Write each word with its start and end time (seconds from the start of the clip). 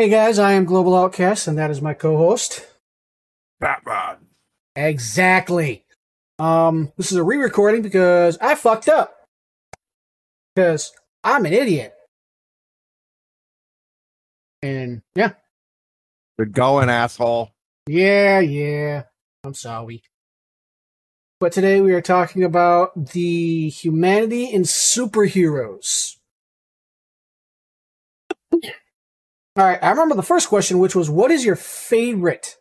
Hey 0.00 0.08
guys, 0.08 0.38
I 0.38 0.52
am 0.52 0.64
Global 0.64 0.96
Outcast, 0.96 1.46
and 1.46 1.58
that 1.58 1.70
is 1.70 1.82
my 1.82 1.92
co-host. 1.92 2.66
Batman. 3.60 4.16
Exactly. 4.74 5.84
Um, 6.38 6.90
this 6.96 7.12
is 7.12 7.18
a 7.18 7.22
re-recording 7.22 7.82
because 7.82 8.38
I 8.40 8.54
fucked 8.54 8.88
up. 8.88 9.14
Because 10.54 10.94
I'm 11.22 11.44
an 11.44 11.52
idiot. 11.52 11.92
And 14.62 15.02
yeah, 15.14 15.32
Good 16.38 16.54
going, 16.54 16.88
asshole. 16.88 17.50
yeah, 17.86 18.40
yeah. 18.40 19.02
I'm 19.44 19.52
sorry. 19.52 20.02
But 21.40 21.52
today 21.52 21.82
we 21.82 21.92
are 21.92 22.00
talking 22.00 22.42
about 22.42 23.08
the 23.12 23.68
humanity 23.68 24.46
in 24.46 24.62
superheroes. 24.62 26.16
All 29.56 29.64
right, 29.64 29.82
I 29.82 29.90
remember 29.90 30.14
the 30.14 30.22
first 30.22 30.48
question, 30.48 30.78
which 30.78 30.94
was, 30.94 31.10
"What 31.10 31.30
is 31.30 31.44
your 31.44 31.56
favorite? 31.56 32.56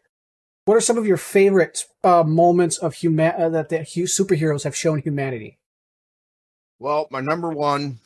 What 0.66 0.76
are 0.76 0.82
some 0.82 0.98
of 0.98 1.06
your 1.06 1.18
favorite 1.18 1.86
uh, 2.04 2.24
moments 2.24 2.78
of 2.78 2.96
human 2.96 3.34
uh, 3.40 3.50
that 3.50 3.70
the 3.70 3.80
hu- 3.80 4.04
superheroes 4.04 4.64
have 4.64 4.76
shown 4.76 5.00
humanity?" 5.00 5.60
Well, 6.80 7.08
my 7.12 7.20
number 7.22 7.50
one 7.52 8.00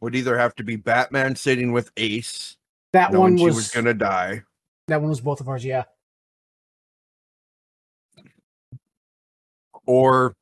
would 0.00 0.14
either 0.14 0.38
have 0.38 0.54
to 0.56 0.64
be 0.64 0.76
Batman 0.76 1.36
sitting 1.36 1.72
with 1.72 1.90
Ace, 1.96 2.56
That 2.92 3.12
one 3.12 3.36
she 3.36 3.44
was, 3.44 3.54
was 3.56 3.70
gonna 3.70 3.94
die, 3.94 4.42
that 4.88 5.00
one 5.00 5.10
was 5.10 5.20
both 5.20 5.40
of 5.40 5.48
ours. 5.48 5.64
Yeah, 5.64 5.84
or 9.86 10.34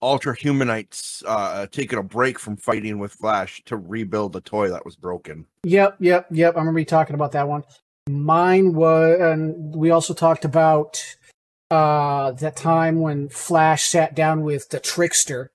Ultra 0.00 0.36
Humanites 0.36 1.22
uh, 1.26 1.66
taking 1.66 1.98
a 1.98 2.02
break 2.02 2.38
from 2.38 2.56
fighting 2.56 2.98
with 2.98 3.12
Flash 3.12 3.62
to 3.64 3.76
rebuild 3.76 4.36
a 4.36 4.40
toy 4.40 4.70
that 4.70 4.84
was 4.84 4.96
broken. 4.96 5.46
yep, 5.64 5.96
yep, 5.98 6.26
yep. 6.30 6.54
I 6.56 6.60
remember 6.60 6.80
you 6.80 6.86
talking 6.86 7.14
about 7.14 7.32
that 7.32 7.48
one. 7.48 7.64
Mine 8.08 8.74
was, 8.74 9.20
and 9.20 9.74
we 9.74 9.90
also 9.90 10.14
talked 10.14 10.44
about 10.44 11.02
uh 11.70 12.32
that 12.32 12.56
time 12.56 13.00
when 13.00 13.28
Flash 13.28 13.84
sat 13.84 14.14
down 14.14 14.42
with 14.42 14.70
the 14.70 14.80
Trickster. 14.80 15.50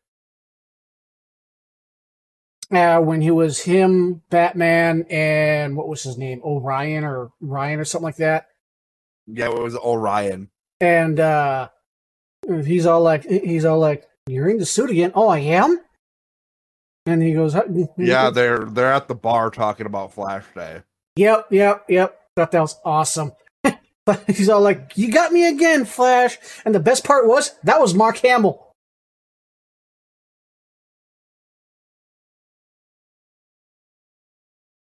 Uh, 2.71 2.99
when 2.99 3.21
he 3.21 3.29
was 3.29 3.61
him, 3.61 4.23
Batman, 4.29 5.05
and 5.09 5.75
what 5.77 5.87
was 5.87 6.03
his 6.03 6.17
name, 6.17 6.41
Orion 6.43 7.03
or 7.03 7.31
Ryan 7.39 7.79
or 7.79 7.85
something 7.85 8.05
like 8.05 8.15
that. 8.17 8.47
Yeah, 9.27 9.49
it 9.51 9.61
was 9.61 9.75
Orion. 9.75 10.49
And 10.81 11.19
uh 11.19 11.69
he's 12.65 12.85
all 12.85 13.01
like, 13.01 13.23
he's 13.23 13.65
all 13.65 13.79
like, 13.79 14.07
"You're 14.27 14.49
in 14.49 14.57
the 14.57 14.65
suit 14.65 14.89
again." 14.89 15.11
Oh, 15.15 15.27
I 15.27 15.39
am. 15.39 15.79
And 17.05 17.21
he 17.21 17.33
goes, 17.33 17.53
Yeah, 17.97 18.29
they're 18.29 18.59
they're 18.65 18.93
at 18.93 19.07
the 19.09 19.15
bar 19.15 19.49
talking 19.49 19.85
about 19.85 20.13
Flash 20.13 20.45
Day. 20.55 20.83
Yep, 21.17 21.47
yep, 21.51 21.85
yep. 21.89 22.19
Thought 22.35 22.51
that 22.51 22.61
was 22.61 22.79
awesome. 22.85 23.33
but 24.05 24.23
he's 24.27 24.47
all 24.49 24.61
like, 24.61 24.91
"You 24.95 25.11
got 25.11 25.33
me 25.33 25.45
again, 25.47 25.83
Flash." 25.85 26.37
And 26.65 26.73
the 26.73 26.79
best 26.79 27.03
part 27.03 27.27
was 27.27 27.51
that 27.63 27.81
was 27.81 27.93
Mark 27.93 28.17
Hamill. 28.19 28.71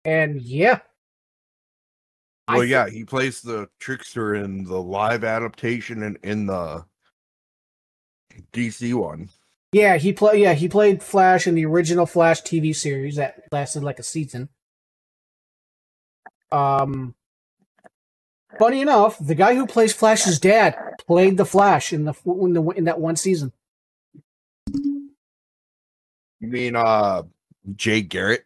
And 0.04 0.40
yeah, 0.40 0.80
Well, 2.48 2.62
thi- 2.62 2.68
yeah, 2.68 2.88
he 2.88 3.04
plays 3.04 3.42
the 3.42 3.68
trickster 3.78 4.34
in 4.34 4.64
the 4.64 4.80
live 4.80 5.24
adaptation 5.24 6.02
and 6.02 6.18
in 6.22 6.46
the 6.46 6.84
DC 8.52 8.94
one. 8.94 9.28
yeah, 9.72 9.96
he 9.96 10.12
play 10.12 10.42
yeah 10.42 10.54
he 10.54 10.68
played 10.68 11.02
Flash 11.02 11.46
in 11.46 11.54
the 11.54 11.66
original 11.66 12.06
Flash 12.06 12.42
TV 12.42 12.74
series 12.74 13.16
that 13.16 13.42
lasted 13.52 13.82
like 13.82 13.98
a 13.98 14.02
season. 14.02 14.48
Um, 16.52 17.14
funny 18.58 18.80
enough, 18.80 19.16
the 19.18 19.34
guy 19.34 19.54
who 19.54 19.66
plays 19.66 19.92
Flash's 19.92 20.40
dad 20.40 20.76
played 21.06 21.36
the 21.36 21.44
Flash 21.44 21.92
in 21.92 22.04
the 22.04 22.14
in 22.26 22.52
the 22.52 22.62
in 22.70 22.84
that 22.84 23.00
one 23.00 23.16
season. 23.16 23.52
You 26.40 26.48
mean 26.48 26.76
uh 26.76 27.22
Jay 27.76 28.02
Garrett? 28.02 28.44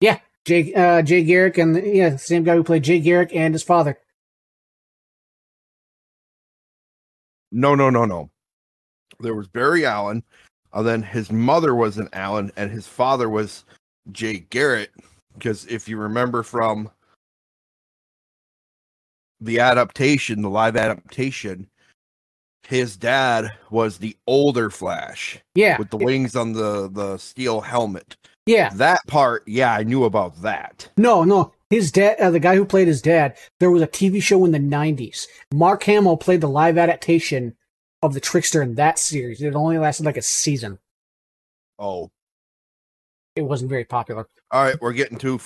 Yeah, 0.00 0.20
Jay 0.44 0.74
uh, 0.74 1.02
Jay 1.02 1.24
Garrick 1.24 1.58
and 1.58 1.76
yeah, 1.84 2.16
same 2.16 2.44
guy 2.44 2.54
who 2.54 2.64
played 2.64 2.84
Jay 2.84 3.00
Garrick 3.00 3.34
and 3.34 3.54
his 3.54 3.62
father. 3.62 3.98
No, 7.50 7.74
no, 7.74 7.88
no, 7.88 8.04
no. 8.04 8.30
There 9.20 9.34
was 9.34 9.48
Barry 9.48 9.86
Allen, 9.86 10.22
and 10.72 10.86
then 10.86 11.02
his 11.02 11.30
mother 11.30 11.74
was 11.74 11.98
an 11.98 12.08
Allen, 12.12 12.50
and 12.56 12.70
his 12.70 12.86
father 12.86 13.28
was 13.28 13.64
Jay 14.12 14.40
Garrett. 14.50 14.90
Because 15.34 15.66
if 15.66 15.88
you 15.88 15.96
remember 15.96 16.42
from 16.42 16.90
the 19.40 19.60
adaptation, 19.60 20.42
the 20.42 20.50
live 20.50 20.76
adaptation, 20.76 21.68
his 22.66 22.96
dad 22.96 23.52
was 23.70 23.98
the 23.98 24.16
older 24.26 24.70
Flash 24.70 25.38
Yeah, 25.54 25.78
with 25.78 25.90
the 25.90 25.96
wings 25.98 26.34
on 26.36 26.52
the 26.52 26.88
the 26.90 27.18
steel 27.18 27.60
helmet. 27.60 28.16
yeah. 28.46 28.70
That 28.74 29.00
part, 29.06 29.42
yeah, 29.46 29.72
I 29.74 29.82
knew 29.82 30.04
about 30.04 30.40
that. 30.42 30.88
No, 30.96 31.24
no. 31.24 31.52
His 31.70 31.90
dad, 31.90 32.18
uh, 32.20 32.30
the 32.30 32.38
guy 32.40 32.54
who 32.54 32.64
played 32.64 32.86
his 32.88 33.02
dad, 33.02 33.36
there 33.58 33.70
was 33.70 33.82
a 33.82 33.86
TV 33.88 34.22
show 34.22 34.44
in 34.44 34.52
the 34.52 34.58
'90s. 34.58 35.26
Mark 35.52 35.82
Hamill 35.84 36.16
played 36.16 36.40
the 36.40 36.48
live 36.48 36.78
adaptation 36.78 37.54
of 38.04 38.14
the 38.14 38.20
Trickster 38.20 38.62
in 38.62 38.74
that 38.74 38.98
series. 38.98 39.40
It 39.42 39.54
only 39.54 39.78
lasted 39.78 40.04
like 40.06 40.16
a 40.16 40.22
season. 40.22 40.78
Oh, 41.78 42.10
It 43.34 43.42
wasn't 43.42 43.70
very 43.70 43.84
popular. 43.84 44.26
all 44.50 44.64
right, 44.64 44.80
we're 44.80 44.92
getting 44.92 45.18
to 45.18 45.40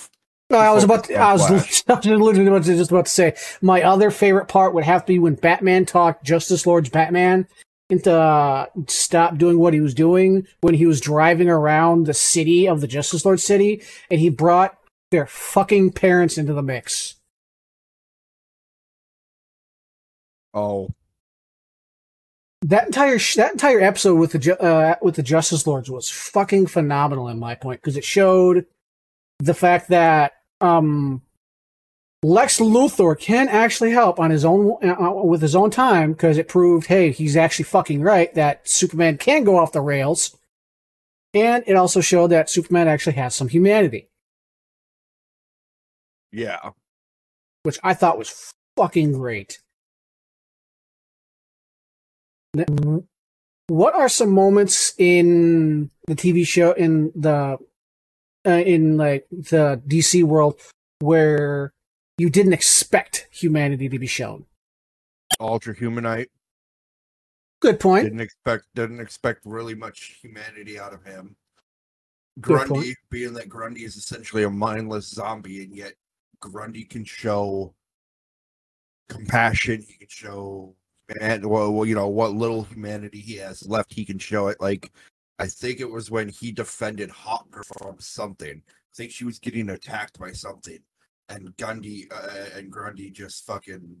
Uh, 0.51 0.57
I 0.57 0.71
was 0.71 0.83
about. 0.83 1.05
To, 1.05 1.15
I 1.15 1.33
was 1.33 1.49
literally 1.89 2.45
about 2.45 2.63
to, 2.65 2.75
just 2.75 2.91
about 2.91 3.05
to 3.05 3.11
say 3.11 3.35
my 3.61 3.81
other 3.81 4.11
favorite 4.11 4.47
part 4.47 4.73
would 4.73 4.83
have 4.83 5.05
to 5.05 5.13
be 5.13 5.19
when 5.19 5.35
Batman 5.35 5.85
talked 5.85 6.23
Justice 6.23 6.67
Lord's 6.67 6.89
Batman 6.89 7.47
into 7.89 8.13
uh, 8.13 8.67
stop 8.87 9.37
doing 9.39 9.57
what 9.57 9.73
he 9.73 9.81
was 9.81 9.95
doing 9.95 10.45
when 10.61 10.75
he 10.75 10.85
was 10.85 11.01
driving 11.01 11.49
around 11.49 12.05
the 12.05 12.13
city 12.13 12.67
of 12.67 12.81
the 12.81 12.87
Justice 12.87 13.25
Lord 13.25 13.39
city, 13.39 13.81
and 14.11 14.19
he 14.19 14.29
brought 14.29 14.77
their 15.09 15.25
fucking 15.25 15.93
parents 15.93 16.37
into 16.37 16.53
the 16.53 16.61
mix. 16.61 17.15
oh 20.53 20.89
That 22.63 22.85
entire 22.85 23.17
sh- 23.19 23.35
that 23.35 23.53
entire 23.53 23.79
episode 23.79 24.15
with 24.15 24.33
the 24.33 24.39
Ju- 24.39 24.53
uh, 24.53 24.95
with 25.01 25.15
the 25.15 25.23
Justice 25.23 25.65
Lords 25.65 25.89
was 25.89 26.09
fucking 26.09 26.67
phenomenal 26.67 27.29
in 27.29 27.39
my 27.39 27.55
point 27.55 27.81
because 27.81 27.95
it 27.95 28.03
showed 28.03 28.65
the 29.39 29.53
fact 29.53 29.89
that 29.89 30.33
um, 30.59 31.21
Lex 32.21 32.59
Luthor 32.59 33.17
can 33.17 33.47
actually 33.47 33.91
help 33.91 34.19
on 34.19 34.29
his 34.29 34.43
own 34.43 34.77
uh, 34.83 35.11
with 35.23 35.41
his 35.41 35.55
own 35.55 35.71
time 35.71 36.11
because 36.11 36.37
it 36.37 36.49
proved 36.49 36.87
hey 36.87 37.11
he's 37.11 37.37
actually 37.37 37.63
fucking 37.63 38.01
right 38.01 38.33
that 38.35 38.67
Superman 38.67 39.17
can 39.17 39.45
go 39.45 39.57
off 39.57 39.71
the 39.71 39.79
rails, 39.81 40.37
and 41.33 41.63
it 41.65 41.75
also 41.75 42.01
showed 42.01 42.27
that 42.27 42.49
Superman 42.49 42.89
actually 42.89 43.13
has 43.13 43.35
some 43.35 43.47
humanity, 43.47 44.09
yeah. 46.31 46.71
which 47.63 47.79
I 47.83 47.93
thought 47.93 48.17
was 48.17 48.53
fucking 48.75 49.13
great. 49.13 49.59
What 52.53 53.95
are 53.95 54.09
some 54.09 54.31
moments 54.31 54.93
in 54.97 55.91
the 56.07 56.15
TV 56.15 56.45
show 56.45 56.71
in 56.71 57.11
the 57.15 57.57
uh, 58.45 58.49
in 58.49 58.97
like 58.97 59.27
the 59.29 59.81
DC 59.87 60.23
world 60.23 60.59
where 60.99 61.73
you 62.17 62.29
didn't 62.29 62.53
expect 62.53 63.27
humanity 63.31 63.87
to 63.89 63.99
be 63.99 64.07
shown? 64.07 64.45
Ultra 65.39 65.75
Humanite. 65.75 66.29
Good 67.61 67.79
point. 67.79 68.05
Didn't 68.05 68.21
expect 68.21 68.63
didn't 68.73 69.01
expect 69.01 69.45
really 69.45 69.75
much 69.75 70.17
humanity 70.21 70.79
out 70.79 70.93
of 70.93 71.03
him. 71.03 71.35
Grundy, 72.39 72.95
being 73.09 73.33
that 73.33 73.49
Grundy 73.49 73.83
is 73.83 73.97
essentially 73.97 74.43
a 74.43 74.49
mindless 74.49 75.09
zombie, 75.09 75.63
and 75.63 75.75
yet 75.75 75.93
Grundy 76.39 76.85
can 76.85 77.03
show 77.03 77.75
compassion. 79.09 79.83
He 79.85 79.97
can 79.97 80.07
show 80.07 80.75
and 81.19 81.45
well, 81.45 81.71
well, 81.71 81.85
you 81.85 81.95
know 81.95 82.07
what 82.07 82.33
little 82.33 82.63
humanity 82.63 83.19
he 83.19 83.35
has 83.37 83.67
left. 83.67 83.93
He 83.93 84.05
can 84.05 84.19
show 84.19 84.47
it. 84.47 84.59
Like 84.59 84.91
I 85.39 85.47
think 85.47 85.79
it 85.79 85.89
was 85.89 86.11
when 86.11 86.29
he 86.29 86.51
defended 86.51 87.09
Hawk 87.09 87.49
Girl 87.51 87.63
from 87.63 87.99
something. 87.99 88.61
I 88.67 88.95
think 88.95 89.11
she 89.11 89.25
was 89.25 89.39
getting 89.39 89.69
attacked 89.69 90.19
by 90.19 90.31
something, 90.31 90.79
and 91.29 91.55
Gundy 91.57 92.11
uh, 92.11 92.57
and 92.57 92.71
Grundy 92.71 93.09
just 93.11 93.45
fucking 93.45 93.97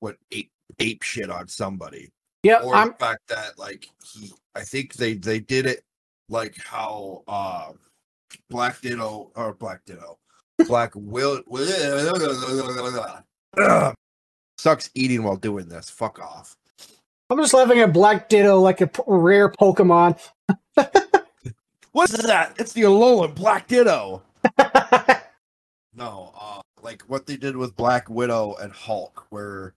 went 0.00 0.18
ape 0.30 0.50
ape 0.78 1.02
shit 1.02 1.30
on 1.30 1.48
somebody 1.48 2.10
Yeah, 2.42 2.60
or 2.62 2.74
I'm 2.74 2.88
the 2.88 2.94
fact 2.94 3.28
that 3.28 3.58
like 3.58 3.86
he 4.02 4.32
i 4.54 4.62
think 4.62 4.94
they 4.94 5.14
they 5.14 5.38
did 5.38 5.66
it 5.66 5.84
like 6.28 6.56
how 6.56 7.22
uh 7.28 7.72
black 8.48 8.80
ditto 8.80 9.30
or 9.36 9.52
black 9.52 9.84
ditto 9.84 10.18
black 10.66 10.92
will. 10.94 11.42
sucks 14.62 14.90
eating 14.94 15.22
while 15.24 15.36
doing 15.36 15.68
this 15.68 15.90
fuck 15.90 16.18
off 16.20 16.56
I'm 17.30 17.38
just 17.38 17.54
laughing 17.54 17.80
at 17.80 17.92
Black 17.94 18.28
Ditto 18.28 18.60
like 18.60 18.80
a 18.82 18.86
p- 18.88 19.02
rare 19.06 19.48
Pokemon. 19.50 20.18
what's 21.92 22.12
that 22.26 22.54
it's 22.58 22.72
the 22.72 22.82
alolan 22.82 23.34
black 23.34 23.66
ditto 23.68 24.22
no 25.94 26.32
uh 26.38 26.60
like 26.82 27.02
what 27.02 27.26
they 27.26 27.36
did 27.36 27.56
with 27.56 27.76
Black 27.76 28.10
Widow 28.10 28.56
and 28.60 28.72
Hulk, 28.72 29.26
where 29.30 29.74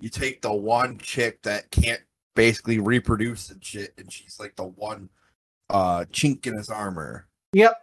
you 0.00 0.10
take 0.10 0.42
the 0.42 0.52
one 0.52 0.98
chick 0.98 1.40
that 1.42 1.70
can't 1.70 2.02
basically 2.36 2.78
reproduce 2.78 3.48
and 3.50 3.64
shit, 3.64 3.94
and 3.96 4.12
she's 4.12 4.38
like 4.38 4.54
the 4.56 4.64
one 4.64 5.08
uh 5.70 6.04
chink 6.12 6.46
in 6.46 6.54
his 6.56 6.68
armor, 6.68 7.26
Yep. 7.54 7.74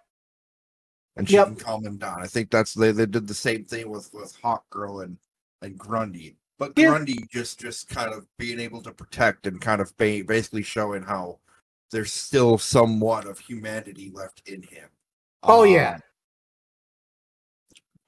and 1.16 1.28
she 1.28 1.36
Yep. 1.36 1.48
can 1.48 1.56
calm 1.56 1.84
him 1.86 1.98
down. 1.98 2.22
I 2.22 2.28
think 2.28 2.52
that's 2.52 2.74
they 2.76 2.92
they 2.92 3.08
did 3.08 3.28
the 3.28 3.34
same 3.34 3.66
thing 3.66 3.90
with 3.90 4.14
with 4.14 4.36
Hawk 4.42 4.70
Girl 4.70 5.00
and 5.00 5.18
and 5.64 5.78
Grundy, 5.78 6.36
but 6.60 6.74
Yeah. 6.76 6.90
Grundy 6.90 7.26
just 7.32 7.60
just 7.60 7.90
kind 7.90 8.14
of 8.14 8.28
being 8.38 8.60
able 8.60 8.82
to 8.84 8.92
protect 8.92 9.48
and 9.48 9.60
kind 9.60 9.82
of 9.82 9.96
ba- 9.98 10.24
basically 10.28 10.62
showing 10.64 11.02
how 11.02 11.40
there's 11.92 12.14
still 12.14 12.58
somewhat 12.60 13.26
of 13.26 13.40
humanity 13.40 14.12
left 14.14 14.48
in 14.48 14.62
him. 14.62 14.90
Oh, 15.42 15.64
Um, 15.64 15.70
yeah. 15.72 15.98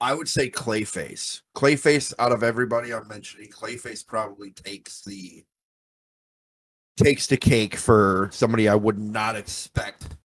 I 0.00 0.14
would 0.14 0.28
say 0.28 0.50
Clayface. 0.50 1.42
Clayface 1.56 2.12
out 2.18 2.32
of 2.32 2.42
everybody 2.42 2.92
I'm 2.92 3.06
mentioning, 3.08 3.48
Clayface 3.50 4.06
probably 4.06 4.50
takes 4.50 5.02
the 5.02 5.44
takes 6.96 7.26
the 7.26 7.36
cake 7.38 7.74
for 7.76 8.28
somebody 8.32 8.68
I 8.68 8.74
would 8.74 8.98
not 8.98 9.34
expect 9.34 10.16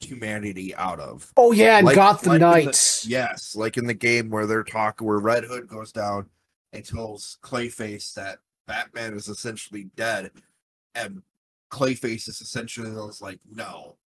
humanity 0.00 0.74
out 0.74 1.00
of. 1.00 1.32
Oh 1.36 1.52
yeah, 1.52 1.78
and 1.78 1.86
Like- 1.86 1.94
Gotham 1.96 2.28
like 2.30 2.42
in 2.42 2.48
the- 2.48 2.64
Knights. 2.66 3.06
Yes, 3.06 3.54
like 3.56 3.76
in 3.76 3.86
the 3.86 3.94
game 3.94 4.30
where 4.30 4.46
they're 4.46 4.64
talking 4.64 5.06
where 5.06 5.18
Red 5.18 5.44
Hood 5.44 5.68
goes 5.68 5.92
down 5.92 6.28
and 6.72 6.84
tells 6.84 7.38
Clayface 7.42 8.14
that 8.14 8.38
Batman 8.66 9.14
is 9.14 9.28
essentially 9.28 9.90
dead, 9.96 10.30
and 10.94 11.22
Clayface 11.70 12.28
is 12.28 12.40
essentially 12.40 12.90
like, 13.20 13.40
no, 13.50 13.96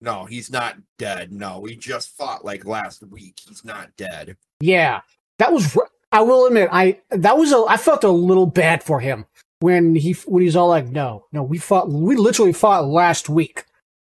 no, 0.00 0.24
he's 0.24 0.50
not 0.50 0.76
dead. 0.98 1.32
No, 1.32 1.60
we 1.60 1.76
just 1.76 2.16
fought 2.16 2.44
like 2.44 2.64
last 2.64 3.02
week. 3.04 3.40
He's 3.46 3.64
not 3.64 3.96
dead. 3.96 4.36
Yeah, 4.60 5.00
that 5.38 5.52
was. 5.52 5.76
I 6.12 6.20
will 6.22 6.46
admit, 6.46 6.68
I 6.70 7.00
that 7.10 7.36
was 7.36 7.52
a. 7.52 7.64
I 7.68 7.76
felt 7.76 8.04
a 8.04 8.10
little 8.10 8.46
bad 8.46 8.82
for 8.82 9.00
him 9.00 9.26
when 9.60 9.94
he 9.94 10.12
when 10.26 10.42
he's 10.42 10.56
all 10.56 10.68
like, 10.68 10.86
"No, 10.88 11.26
no, 11.32 11.42
we 11.42 11.58
fought. 11.58 11.88
We 11.88 12.16
literally 12.16 12.52
fought 12.52 12.86
last 12.86 13.28
week," 13.28 13.64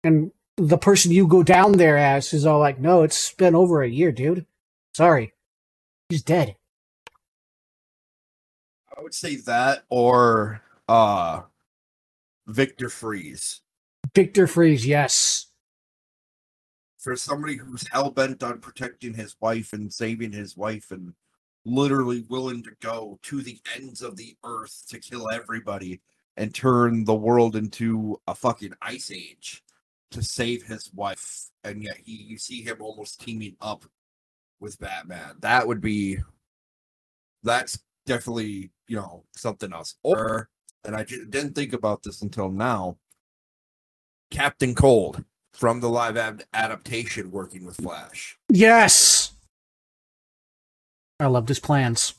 and 0.05 0.33
the 0.57 0.79
person 0.79 1.13
you 1.13 1.27
go 1.27 1.43
down 1.43 1.73
there 1.73 1.97
as 1.97 2.33
is 2.33 2.47
all 2.47 2.59
like, 2.59 2.79
"No, 2.79 3.03
it's 3.03 3.33
been 3.35 3.55
over 3.55 3.83
a 3.83 3.89
year, 3.89 4.13
dude. 4.13 4.47
Sorry, 4.95 5.33
he's 6.09 6.23
dead." 6.23 6.57
I 9.01 9.03
would 9.03 9.15
say 9.15 9.37
that 9.37 9.85
or 9.89 10.61
uh 10.87 11.41
Victor 12.47 12.91
Fries. 12.91 13.63
Victor 14.15 14.47
Fries, 14.47 14.87
yes, 14.87 15.47
For 16.99 17.17
somebody 17.17 17.57
who's 17.57 17.89
hell 17.89 18.11
bent 18.11 18.43
on 18.43 18.61
protecting 18.61 19.15
his 19.15 19.37
wife 19.41 19.73
and 19.73 19.91
saving 19.91 20.33
his 20.33 20.55
wife 20.55 20.91
and 20.91 21.15
literally 21.65 22.27
willing 22.29 22.63
to 22.65 22.73
go 22.83 23.19
to 23.23 23.41
the 23.41 23.59
ends 23.75 24.03
of 24.03 24.17
the 24.17 24.37
earth 24.45 24.85
to 24.89 24.99
kill 24.99 25.31
everybody 25.31 26.03
and 26.37 26.55
turn 26.55 27.05
the 27.05 27.15
world 27.15 27.57
into 27.57 28.21
a 28.27 28.35
fucking 28.35 28.75
ice 28.83 29.11
age 29.11 29.63
to 30.11 30.23
save 30.23 30.65
his 30.65 30.93
wife. 30.93 31.47
And 31.65 31.83
yet 31.83 31.97
he 32.05 32.13
you 32.13 32.37
see 32.37 32.61
him 32.61 32.77
almost 32.81 33.23
teaming 33.23 33.57
up 33.63 33.87
with 34.61 34.79
Batman. 34.79 35.37
That 35.41 35.67
would 35.67 35.81
be 35.81 36.19
that's 37.43 37.79
definitely, 38.11 38.73
you 38.89 38.97
know, 38.97 39.23
something 39.37 39.73
else. 39.73 39.95
Or 40.03 40.49
and 40.85 40.97
I 40.97 41.05
didn't 41.05 41.55
think 41.55 41.73
about 41.73 42.03
this 42.03 42.23
until 42.23 42.51
now. 42.51 42.97
Captain 44.33 44.75
Cold 44.75 45.25
from 45.53 45.81
the 45.81 45.89
live 45.89 46.17
ad- 46.17 46.45
adaptation 46.53 47.31
working 47.31 47.65
with 47.65 47.77
Flash. 47.77 48.37
yes. 48.49 49.33
I 51.21 51.27
loved 51.27 51.49
his 51.49 51.61
plans. 51.61 52.15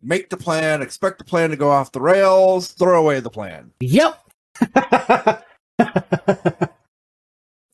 Make 0.00 0.30
the 0.30 0.36
plan, 0.36 0.82
expect 0.82 1.18
the 1.18 1.24
plan 1.24 1.50
to 1.50 1.56
go 1.56 1.70
off 1.70 1.92
the 1.92 2.00
rails, 2.00 2.68
throw 2.68 3.00
away 3.00 3.20
the 3.20 3.30
plan. 3.30 3.72
Yep. 3.80 4.18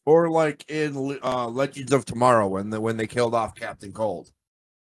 Or 0.06 0.31
like 0.31 0.65
in 0.70 1.19
uh, 1.23 1.49
Legends 1.49 1.93
of 1.93 2.06
Tomorrow 2.06 2.49
when 2.49 2.70
the, 2.70 2.81
when 2.81 2.97
they 2.97 3.06
killed 3.06 3.35
off 3.35 3.55
Captain 3.55 3.93
Cold. 3.93 4.32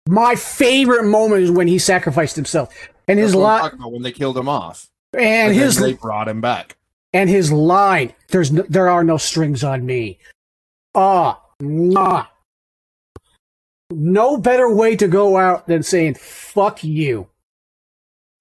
My 0.09 0.35
favorite 0.35 1.05
moment 1.05 1.43
is 1.43 1.51
when 1.51 1.69
he 1.69 1.79
sacrificed 1.79 2.37
himself, 2.37 2.75
and 3.09 3.19
his 3.19 3.33
That's 3.33 3.37
what 3.37 3.43
I'm 3.45 3.51
line, 3.53 3.61
talking 3.63 3.79
about 3.81 3.93
when 3.93 4.03
they 4.03 4.13
killed 4.13 4.37
him 4.37 4.49
off. 4.49 4.89
and 5.15 5.23
And, 5.23 5.55
his 5.55 5.77
they 5.77 5.93
brought 5.95 6.29
him 6.29 6.41
back. 6.41 6.77
and 7.13 7.29
his 7.31 7.53
line 7.53 8.13
there's 8.29 8.51
no, 8.51 8.63
there 8.69 8.89
are 8.89 9.05
no 9.05 9.17
strings 9.19 9.63
on 9.63 9.85
me 9.85 10.19
ah 10.95 11.39
mwah. 11.63 12.27
no 13.91 14.37
better 14.39 14.73
way 14.75 14.97
to 14.97 15.07
go 15.09 15.37
out 15.37 15.67
than 15.67 15.83
saying 15.83 16.15
fuck 16.15 16.83
you 16.83 17.29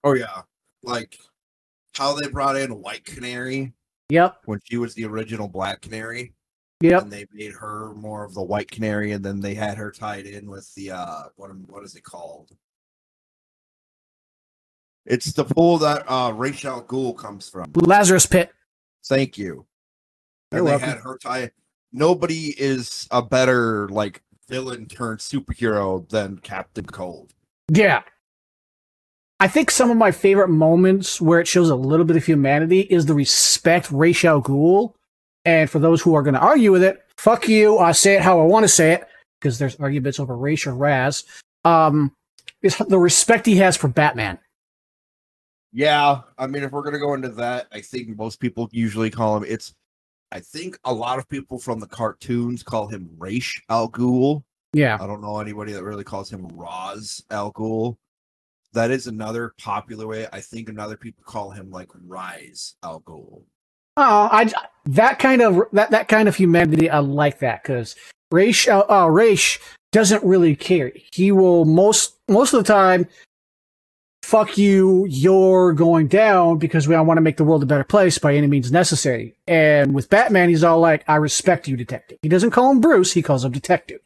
Oh 0.04 0.14
yeah. 0.14 0.42
Like 0.84 1.18
how 1.96 2.14
they 2.16 2.28
brought 2.30 2.56
in 2.56 2.82
White 2.82 3.04
Canary 3.06 3.74
yep 4.10 4.38
when 4.46 4.60
she 4.64 4.78
was 4.78 4.94
the 4.96 5.06
original 5.06 5.48
Black 5.48 5.82
Canary. 5.82 6.34
Yep. 6.84 7.04
and 7.04 7.12
they 7.12 7.26
made 7.34 7.54
her 7.54 7.94
more 7.94 8.24
of 8.24 8.34
the 8.34 8.42
white 8.42 8.70
canary 8.72 9.12
and 9.12 9.24
then 9.24 9.40
they 9.40 9.54
had 9.54 9.78
her 9.78 9.92
tied 9.92 10.26
in 10.26 10.50
with 10.50 10.74
the 10.76 10.92
uh 10.92 11.24
what 11.36 11.52
what 11.68 11.84
is 11.84 11.96
it 11.96 12.04
called? 12.04 12.52
It's 15.06 15.34
the 15.34 15.46
pool 15.46 15.78
that 15.80 16.04
uh 16.08 16.32
Raish 16.34 16.66
Al 16.66 16.84
Ghul 16.84 17.18
comes 17.18 17.50
from. 17.50 17.72
Lazarus 17.76 18.26
pit. 18.26 18.52
Thank 19.06 19.38
you. 19.38 19.66
You're 20.52 20.60
and 20.60 20.68
they 20.68 20.72
welcome. 20.72 20.90
had 20.90 20.98
her 21.00 21.18
tie 21.18 21.52
nobody 21.92 22.56
is 22.60 23.08
a 23.12 23.22
better 23.22 23.88
like 23.90 24.22
villain 24.48 24.86
turned 24.88 25.20
superhero 25.20 26.08
than 26.10 26.38
Captain 26.38 26.86
Cold. 26.86 27.34
Yeah. 27.70 28.02
I 29.40 29.48
think 29.48 29.72
some 29.72 29.90
of 29.90 29.98
my 29.98 30.12
favorite 30.12 30.50
moments 30.50 31.20
where 31.20 31.40
it 31.40 31.48
shows 31.48 31.70
a 31.70 31.76
little 31.76 32.06
bit 32.06 32.16
of 32.16 32.26
humanity 32.26 32.82
is 32.82 33.08
the 33.08 33.16
respect 33.16 33.92
Raish 33.92 34.24
Al 34.24 34.42
Ghul 34.42 34.94
and 35.46 35.70
for 35.70 35.80
those 35.80 36.02
who 36.02 36.14
are 36.16 36.22
going 36.22 36.34
to 36.34 36.40
argue 36.40 36.72
with 36.72 36.84
it 36.84 37.06
fuck 37.18 37.48
you 37.48 37.78
i 37.80 37.92
say 37.92 38.16
it 38.16 38.22
how 38.22 38.40
i 38.40 38.44
want 38.44 38.64
to 38.64 38.68
say 38.68 38.94
it 38.94 39.08
because 39.40 39.58
there's 39.60 39.76
arguments 39.78 40.20
over 40.20 40.36
race 40.36 40.66
or 40.68 40.74
raz 40.74 41.24
um 41.66 42.12
is 42.62 42.78
the 42.78 43.00
respect 43.00 43.46
he 43.46 43.56
has 43.58 43.76
for 43.76 43.88
batman 43.88 44.38
yeah 45.74 46.22
I 46.38 46.48
mean 46.48 46.64
if 46.64 46.72
we're 46.72 46.84
gonna 46.84 47.00
go 47.00 47.14
into 47.14 47.30
that 47.30 47.68
I 47.72 47.82
think 47.82 48.18
most 48.18 48.40
people 48.40 48.70
usually 48.72 49.10
call 49.10 49.38
him 49.38 49.46
it's 49.48 49.74
I 50.32 50.40
think 50.40 50.78
a 50.86 50.94
lot 50.94 51.18
of 51.20 51.28
people 51.28 51.60
from 51.60 51.80
the 51.80 51.88
cartoons 51.88 52.64
call 52.64 52.88
him 52.88 53.10
Raish 53.18 53.62
Al 53.70 53.90
Ghul 53.90 54.44
yeah 54.74 54.98
I 55.00 55.08
don't 55.08 55.22
know 55.22 55.40
anybody 55.40 55.72
that 55.74 55.84
really 55.84 56.04
calls 56.04 56.30
him 56.32 56.48
Roz 56.54 57.24
Al 57.32 57.52
Ghul. 57.54 57.98
That 58.74 58.90
is 58.90 59.08
another 59.08 59.54
popular 59.58 60.08
way. 60.08 60.28
I 60.32 60.40
think 60.40 60.70
another 60.70 60.96
people 60.96 61.24
call 61.26 61.52
him 61.52 61.70
like 61.72 61.90
Rise 62.08 62.76
Al 62.84 63.02
Ghul. 63.02 63.44
Oh, 63.98 64.30
I 64.32 64.52
that 64.86 65.20
kind 65.20 65.42
of 65.42 65.62
that 65.74 65.92
that 65.92 66.08
kind 66.08 66.28
of 66.28 66.36
humanity. 66.36 66.90
I 66.90 67.00
like 67.00 67.40
that 67.40 67.64
because 67.64 67.96
Raish 68.32 68.68
uh, 68.68 68.86
uh, 68.90 69.08
Raish 69.08 69.60
doesn't 69.92 70.24
really 70.24 70.56
care. 70.56 70.92
He 71.12 71.32
will 71.32 71.66
most 71.66 72.16
most 72.28 72.54
of 72.54 72.64
the 72.64 72.72
time. 72.72 73.08
Fuck 74.24 74.58
you! 74.58 75.06
You're 75.10 75.74
going 75.74 76.08
down 76.08 76.60
because 76.60 76.88
we 76.88 76.96
want 76.96 77.18
to 77.18 77.22
make 77.22 77.38
the 77.38 77.44
world 77.44 77.64
a 77.64 77.66
better 77.66 77.84
place 77.84 78.18
by 78.18 78.36
any 78.36 78.48
means 78.48 78.72
necessary. 78.72 79.36
And 79.48 79.94
with 79.94 80.10
Batman, 80.10 80.48
he's 80.48 80.64
all 80.64 80.80
like, 80.80 81.04
"I 81.08 81.16
respect 81.16 81.68
you, 81.68 81.76
detective." 81.76 82.20
He 82.22 82.30
doesn't 82.30 82.52
call 82.52 82.72
him 82.72 82.80
Bruce; 82.80 83.12
he 83.12 83.24
calls 83.24 83.44
him 83.44 83.52
detective. 83.52 84.00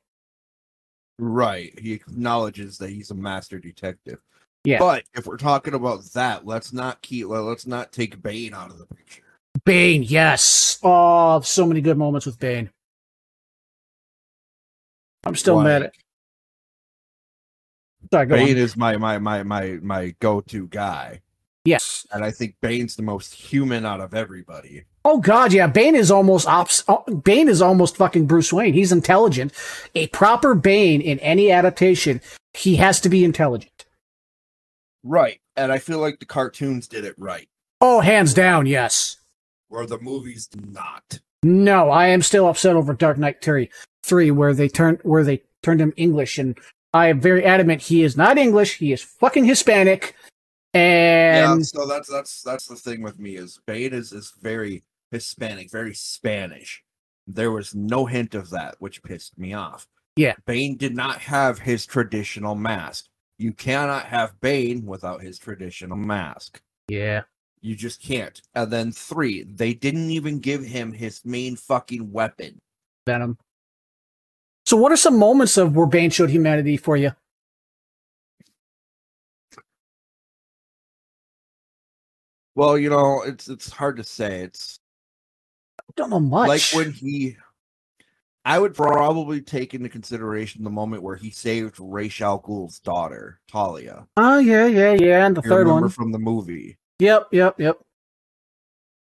Right. 1.20 1.78
He 1.80 1.94
acknowledges 1.94 2.78
that 2.80 2.90
he's 2.90 3.12
a 3.12 3.16
master 3.16 3.60
detective. 3.60 4.20
Yeah. 4.64 4.80
But 4.80 5.04
if 5.14 5.28
we're 5.28 5.38
talking 5.38 5.74
about 5.74 6.04
that, 6.14 6.46
let's 6.46 6.74
not 6.74 7.02
keep 7.02 7.28
let's 7.28 7.68
not 7.68 7.92
take 7.92 8.22
Bane 8.22 8.54
out 8.54 8.72
of 8.72 8.80
the 8.80 8.88
picture. 8.88 9.22
Bane, 9.66 10.04
yes. 10.04 10.80
Oh, 10.84 11.42
so 11.42 11.66
many 11.66 11.82
good 11.82 11.98
moments 11.98 12.26
with 12.26 12.40
Bane. 12.40 12.70
I'm 15.26 15.36
still 15.36 15.60
mad 15.62 15.84
at. 15.84 15.94
Sorry, 18.12 18.28
go 18.28 18.36
Bane 18.36 18.52
on. 18.52 18.58
is 18.58 18.78
my 18.78 18.96
my 18.98 19.18
my 19.18 19.42
my 19.42 19.80
my 19.82 20.16
go-to 20.20 20.68
guy. 20.68 21.22
Yes. 21.66 22.06
And 22.12 22.24
I 22.24 22.30
think 22.30 22.56
Bane's 22.62 22.96
the 22.96 23.02
most 23.02 23.34
human 23.34 23.88
out 23.88 24.00
of 24.00 24.14
everybody. 24.14 24.84
Oh 25.04 25.18
God, 25.18 25.52
yeah. 25.52 25.66
Bane 25.66 25.96
is 25.96 26.12
almost 26.12 26.48
ops. 26.48 26.84
oh, 26.88 27.04
Bane 27.24 27.50
is 27.50 27.62
almost 27.62 27.98
fucking 27.98 28.28
Bruce 28.28 28.54
Wayne. 28.54 28.74
He's 28.74 28.92
intelligent. 28.92 29.52
A 29.96 30.06
proper 30.08 30.54
Bane 30.54 31.02
in 31.02 31.18
any 31.20 31.52
adaptation, 31.52 32.22
he 32.54 32.76
has 32.76 33.02
to 33.02 33.10
be 33.10 33.24
intelligent. 33.24 33.86
Right. 35.04 35.40
And 35.56 35.72
I 35.72 35.80
feel 35.80 36.00
like 36.00 36.20
the 36.20 36.26
cartoons 36.26 36.88
did 36.88 37.04
it 37.04 37.16
right. 37.18 37.50
Oh, 37.82 38.00
hands 38.00 38.36
down, 38.36 38.68
yes. 38.68 39.18
Where 39.70 39.86
the 39.86 40.00
movies 40.00 40.50
not. 40.72 41.20
No, 41.44 41.90
I 41.90 42.08
am 42.08 42.22
still 42.22 42.48
upset 42.48 42.76
over 42.76 42.94
Dark 42.94 43.18
Knight 43.18 43.42
3, 43.42 43.70
3 44.04 44.32
where 44.32 44.54
they 44.54 44.68
turned 44.68 45.00
where 45.04 45.24
they 45.24 45.44
turned 45.64 45.82
him 45.82 45.94
English, 45.98 46.38
and 46.38 46.58
I 46.94 47.08
am 47.08 47.20
very 47.20 47.44
adamant 47.44 47.82
he 47.82 48.04
is 48.04 48.16
not 48.16 48.38
English. 48.38 48.78
He 48.78 48.94
is 48.94 49.02
fucking 49.02 49.46
Hispanic, 49.46 50.16
And 50.74 51.60
yeah, 51.60 51.64
so 51.64 51.88
that's 51.88 52.10
that's 52.10 52.42
that's 52.42 52.68
the 52.68 52.76
thing 52.76 53.02
with 53.02 53.18
me 53.18 53.36
is 53.38 53.60
Bane 53.66 53.94
is 53.94 54.12
is 54.12 54.34
very 54.42 54.84
Hispanic, 55.12 55.72
very 55.72 55.94
Spanish. 55.94 56.84
There 57.28 57.52
was 57.52 57.74
no 57.74 58.06
hint 58.06 58.36
of 58.36 58.50
that, 58.50 58.76
which 58.80 59.02
pissed 59.02 59.38
me 59.38 59.54
off. 59.54 59.88
Yeah. 60.18 60.34
Bane 60.46 60.78
did 60.78 60.96
not 60.96 61.20
have 61.20 61.60
his 61.60 61.86
traditional 61.86 62.56
mask. 62.56 63.06
You 63.38 63.54
cannot 63.54 64.06
have 64.06 64.40
Bane 64.42 64.86
without 64.86 65.22
his 65.22 65.40
traditional 65.40 65.98
mask. 65.98 66.62
Yeah. 66.88 67.22
You 67.66 67.76
just 67.76 68.00
can't. 68.00 68.40
And 68.54 68.72
then 68.72 68.92
three, 68.92 69.42
they 69.42 69.74
didn't 69.74 70.12
even 70.12 70.38
give 70.40 70.64
him 70.64 70.94
his 70.94 71.26
main 71.26 71.56
fucking 71.56 72.12
weapon. 72.12 72.60
Venom. 73.08 73.40
So, 74.68 74.78
what 74.78 74.92
are 74.92 74.98
some 74.98 75.18
moments 75.18 75.58
of 75.58 75.76
where 75.76 75.88
Bane 75.88 76.12
showed 76.12 76.30
humanity 76.30 76.78
for 76.78 76.96
you? 76.96 77.12
Well, 82.54 82.78
you 82.78 82.92
know, 82.92 83.24
it's 83.24 83.48
it's 83.50 83.70
hard 83.72 83.98
to 83.98 84.04
say. 84.04 84.42
It's 84.42 84.80
I 85.80 85.84
don't 85.96 86.12
know 86.12 86.20
much. 86.20 86.48
like 86.48 86.62
when 86.86 86.94
he 86.94 87.36
I 88.46 88.60
would 88.60 88.76
probably 88.76 89.42
take 89.42 89.74
into 89.74 89.90
consideration 89.90 90.64
the 90.64 90.70
moment 90.70 91.02
where 91.02 91.16
he 91.16 91.32
saved 91.32 91.78
Ra's 91.80 92.22
al 92.22 92.38
Ghul's 92.38 92.80
daughter, 92.80 93.40
Talia. 93.48 94.06
oh 94.18 94.38
yeah, 94.38 94.68
yeah, 94.68 94.94
yeah, 94.94 95.26
and 95.26 95.36
the 95.36 95.42
You 95.42 95.50
third 95.50 95.68
remember 95.68 95.82
one. 95.82 95.90
from 95.90 96.12
the 96.12 96.20
movie. 96.20 96.78
Yep, 97.00 97.28
yep, 97.32 97.60
yep. 97.60 97.78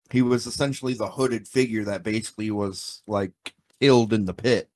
He 0.10 0.22
was 0.22 0.46
essentially 0.46 0.94
the 0.94 1.08
hooded 1.08 1.48
figure 1.48 1.84
that 1.86 2.04
basically 2.04 2.52
was 2.52 3.02
like 3.08 3.32
killed 3.80 4.14
in 4.14 4.26
the 4.26 4.34
pit. 4.34 4.70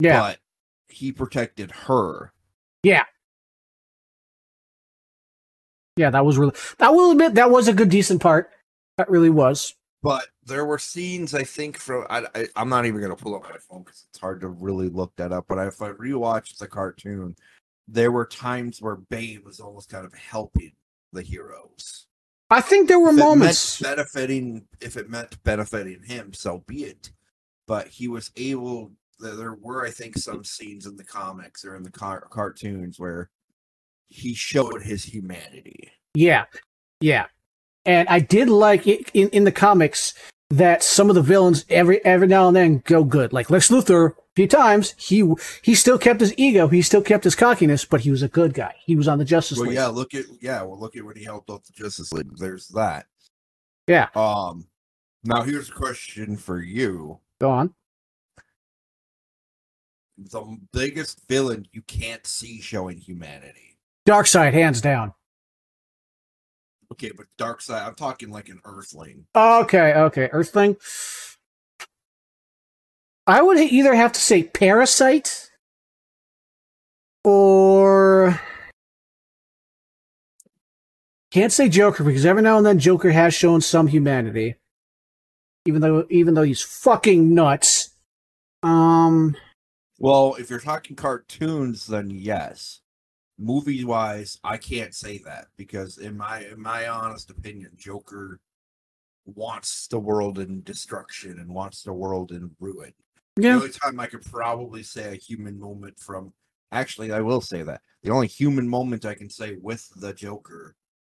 Yeah, 0.00 0.20
But 0.20 0.38
he 0.88 1.12
protected 1.12 1.70
her. 1.72 2.32
yeah, 2.82 3.04
Yeah, 5.96 6.10
that 6.10 6.24
was 6.24 6.38
really. 6.38 6.54
I 6.78 6.90
will 6.90 7.10
admit 7.10 7.34
that 7.34 7.50
was 7.50 7.66
a 7.66 7.72
good, 7.72 7.88
decent 7.90 8.22
part. 8.22 8.50
That 8.98 9.10
really 9.10 9.30
was. 9.30 9.74
But 10.00 10.26
there 10.44 10.64
were 10.64 10.78
scenes, 10.78 11.34
I 11.34 11.42
think, 11.42 11.76
from 11.76 12.06
I, 12.08 12.24
I 12.34 12.46
I'm 12.54 12.68
not 12.68 12.86
even 12.86 13.00
gonna 13.00 13.16
pull 13.16 13.34
up 13.34 13.42
my 13.42 13.56
phone 13.68 13.82
because 13.82 14.06
it's 14.08 14.20
hard 14.20 14.40
to 14.42 14.48
really 14.48 14.88
look 14.88 15.12
that 15.16 15.32
up. 15.32 15.46
But 15.48 15.58
if 15.66 15.82
I 15.82 15.90
rewatch 15.90 16.56
the 16.56 16.68
cartoon, 16.68 17.34
there 17.88 18.12
were 18.12 18.24
times 18.26 18.80
where 18.80 18.94
Bane 18.96 19.42
was 19.44 19.58
almost 19.58 19.90
kind 19.90 20.06
of 20.06 20.14
helping 20.14 20.72
the 21.12 21.22
heroes. 21.22 22.06
I 22.50 22.60
think 22.60 22.88
there 22.88 22.98
were 23.00 23.10
If 23.10 23.16
moments. 23.16 23.80
benefiting, 23.80 24.66
if 24.80 24.96
it 24.96 25.10
meant 25.10 25.42
benefiting 25.42 26.02
him, 26.04 26.32
so 26.32 26.64
be 26.66 26.84
it. 26.84 27.10
But 27.66 27.88
he 27.88 28.08
was 28.08 28.30
able. 28.36 28.92
There 29.20 29.54
were, 29.60 29.84
I 29.86 29.90
think, 29.90 30.16
some 30.16 30.44
scenes 30.44 30.86
in 30.86 30.96
the 30.96 31.04
comics 31.04 31.64
or 31.64 31.76
in 31.76 31.82
the 31.82 31.90
car- 31.90 32.26
cartoons 32.30 32.98
where 32.98 33.30
he 34.08 34.32
showed 34.32 34.82
his 34.82 35.04
humanity. 35.04 35.90
Yeah, 36.14 36.44
yeah, 37.00 37.26
and 37.84 38.08
I 38.08 38.20
did 38.20 38.48
like 38.48 38.86
it 38.86 39.10
in 39.12 39.28
in 39.30 39.44
the 39.44 39.52
comics 39.52 40.14
that 40.50 40.82
some 40.82 41.10
of 41.10 41.14
the 41.14 41.20
villains 41.22 41.66
every 41.68 42.02
every 42.04 42.26
now 42.28 42.48
and 42.48 42.56
then 42.56 42.82
go 42.86 43.04
good. 43.04 43.34
Like 43.34 43.50
Lex 43.50 43.68
Luthor, 43.68 44.14
few 44.38 44.46
times 44.46 44.94
he 44.96 45.28
he 45.62 45.74
still 45.74 45.98
kept 45.98 46.20
his 46.20 46.32
ego, 46.36 46.68
he 46.68 46.80
still 46.80 47.02
kept 47.02 47.24
his 47.24 47.34
cockiness, 47.34 47.84
but 47.84 48.02
he 48.02 48.10
was 48.12 48.22
a 48.22 48.28
good 48.28 48.54
guy. 48.54 48.72
He 48.86 48.94
was 48.94 49.08
on 49.08 49.18
the 49.18 49.24
Justice 49.24 49.58
Well, 49.58 49.66
League. 49.66 49.74
yeah, 49.74 49.88
look 49.88 50.14
at 50.14 50.26
yeah, 50.40 50.62
well, 50.62 50.78
look 50.78 50.94
at 50.94 51.02
what 51.02 51.16
he 51.16 51.24
helped 51.24 51.50
out 51.50 51.64
the 51.64 51.72
Justice 51.72 52.12
League. 52.12 52.36
There's 52.36 52.68
that. 52.68 53.06
Yeah. 53.88 54.10
Um. 54.14 54.68
Now 55.24 55.42
here's 55.42 55.70
a 55.70 55.72
question 55.72 56.36
for 56.36 56.62
you: 56.62 57.18
Go 57.40 57.50
on. 57.50 57.74
the 60.16 60.58
biggest 60.72 61.26
villain 61.28 61.66
you 61.72 61.82
can't 61.82 62.24
see 62.24 62.60
showing 62.60 62.98
humanity. 62.98 63.76
Darkseid, 64.08 64.52
hands 64.52 64.80
down. 64.80 65.14
Okay, 66.92 67.10
but 67.14 67.26
Darkseid, 67.38 67.84
I'm 67.84 67.96
talking 67.96 68.30
like 68.30 68.48
an 68.48 68.60
Earthling. 68.64 69.24
Okay, 69.34 69.94
okay. 69.94 70.28
Earthling. 70.32 70.76
I 73.28 73.42
would 73.42 73.58
either 73.58 73.94
have 73.94 74.12
to 74.12 74.20
say 74.20 74.42
Parasite 74.42 75.50
or 77.24 78.40
can't 81.30 81.52
say 81.52 81.68
Joker 81.68 82.04
because 82.04 82.24
every 82.24 82.40
now 82.40 82.56
and 82.56 82.64
then 82.64 82.78
Joker 82.78 83.10
has 83.10 83.34
shown 83.34 83.60
some 83.60 83.86
humanity, 83.86 84.54
even 85.66 85.82
though 85.82 86.06
even 86.08 86.32
though 86.32 86.42
he's 86.42 86.62
fucking 86.62 87.34
nuts. 87.34 87.90
Um, 88.62 89.36
Well, 89.98 90.36
if 90.38 90.48
you're 90.48 90.58
talking 90.58 90.96
cartoons, 90.96 91.86
then 91.86 92.08
yes. 92.08 92.80
Movie 93.38 93.84
wise, 93.84 94.38
I 94.42 94.56
can't 94.56 94.94
say 94.94 95.18
that 95.26 95.48
because 95.58 95.98
in 95.98 96.16
my 96.16 96.46
in 96.46 96.62
my 96.62 96.88
honest 96.88 97.28
opinion, 97.28 97.72
Joker 97.76 98.40
wants 99.26 99.86
the 99.86 99.98
world 99.98 100.38
in 100.38 100.62
destruction 100.62 101.38
and 101.38 101.50
wants 101.50 101.82
the 101.82 101.92
world 101.92 102.32
in 102.32 102.52
ruin. 102.58 102.94
The 103.42 103.50
only 103.50 103.70
time 103.70 104.00
I 104.00 104.06
could 104.06 104.24
probably 104.24 104.82
say 104.82 105.12
a 105.12 105.16
human 105.16 105.58
moment 105.58 105.98
from 105.98 106.32
actually 106.72 107.12
I 107.12 107.20
will 107.20 107.40
say 107.40 107.62
that. 107.62 107.80
The 108.02 108.10
only 108.10 108.26
human 108.26 108.68
moment 108.68 109.04
I 109.04 109.14
can 109.14 109.30
say 109.30 109.56
with 109.60 109.88
the 109.96 110.12
Joker 110.12 110.74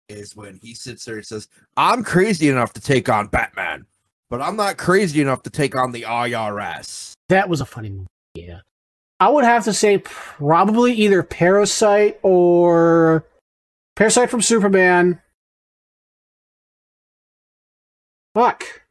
is 0.08 0.36
when 0.36 0.58
he 0.62 0.74
sits 0.74 1.04
there 1.04 1.16
and 1.16 1.26
says, 1.26 1.48
I'm 1.76 2.04
crazy 2.04 2.48
enough 2.48 2.72
to 2.74 2.80
take 2.80 3.08
on 3.08 3.28
Batman, 3.28 3.86
but 4.30 4.42
I'm 4.42 4.56
not 4.56 4.76
crazy 4.76 5.20
enough 5.20 5.42
to 5.44 5.50
take 5.50 5.74
on 5.76 5.92
the 5.92 6.02
IRS. 6.02 7.12
that 7.28 7.48
was 7.48 7.60
a 7.60 7.66
funny 7.66 7.90
movie. 7.90 8.06
Yeah, 8.34 8.60
I 9.20 9.28
would 9.28 9.44
have 9.44 9.64
to 9.64 9.72
say 9.72 9.98
probably 9.98 10.92
either 10.94 11.22
Parasite 11.22 12.18
or 12.22 13.26
Parasite 13.96 14.30
from 14.30 14.42
Superman. 14.42 15.20
Fuck. 18.34 18.81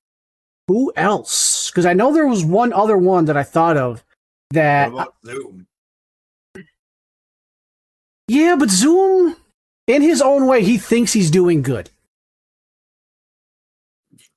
Who 0.68 0.91
else? 0.96 1.70
Because 1.70 1.86
I 1.86 1.94
know 1.94 2.13
there 2.13 2.27
was 2.27 2.46
one 2.46 2.74
other 2.74 2.98
one 2.98 3.25
that 3.25 3.38
I 3.38 3.44
thought 3.44 3.77
of 3.77 4.03
that. 4.51 4.91
What 4.91 5.01
about 5.01 5.15
Zoom? 5.25 5.68
yeah, 8.27 8.56
but 8.58 8.70
Zoom, 8.70 9.36
in 9.88 10.01
his 10.01 10.22
own 10.22 10.48
way, 10.48 10.63
he 10.63 10.77
thinks 10.77 11.13
he's 11.13 11.32
doing 11.32 11.62
good. 11.62 11.89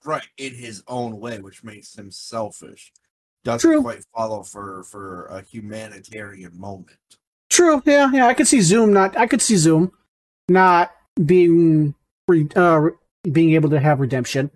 Right, 0.04 0.26
in 0.36 0.54
his 0.54 0.82
own 0.86 1.18
way, 1.18 1.38
which 1.38 1.64
makes 1.64 1.96
him 1.96 2.10
selfish. 2.10 2.92
Doesn't 3.44 3.70
True. 3.70 3.82
quite 3.82 4.04
follow 4.14 4.42
for 4.42 4.84
for 4.84 5.26
a 5.26 5.42
humanitarian 5.42 6.58
moment. 6.58 6.98
True. 7.50 7.82
Yeah, 7.84 8.10
yeah. 8.12 8.26
I 8.26 8.34
could 8.34 8.48
see 8.48 8.60
Zoom 8.60 8.92
not. 8.92 9.16
I 9.18 9.26
could 9.26 9.42
see 9.42 9.56
Zoom 9.56 9.92
not 10.48 10.92
being 11.24 11.94
re, 12.26 12.48
uh, 12.56 12.88
being 13.30 13.52
able 13.52 13.70
to 13.70 13.80
have 13.80 14.00
redemption. 14.00 14.50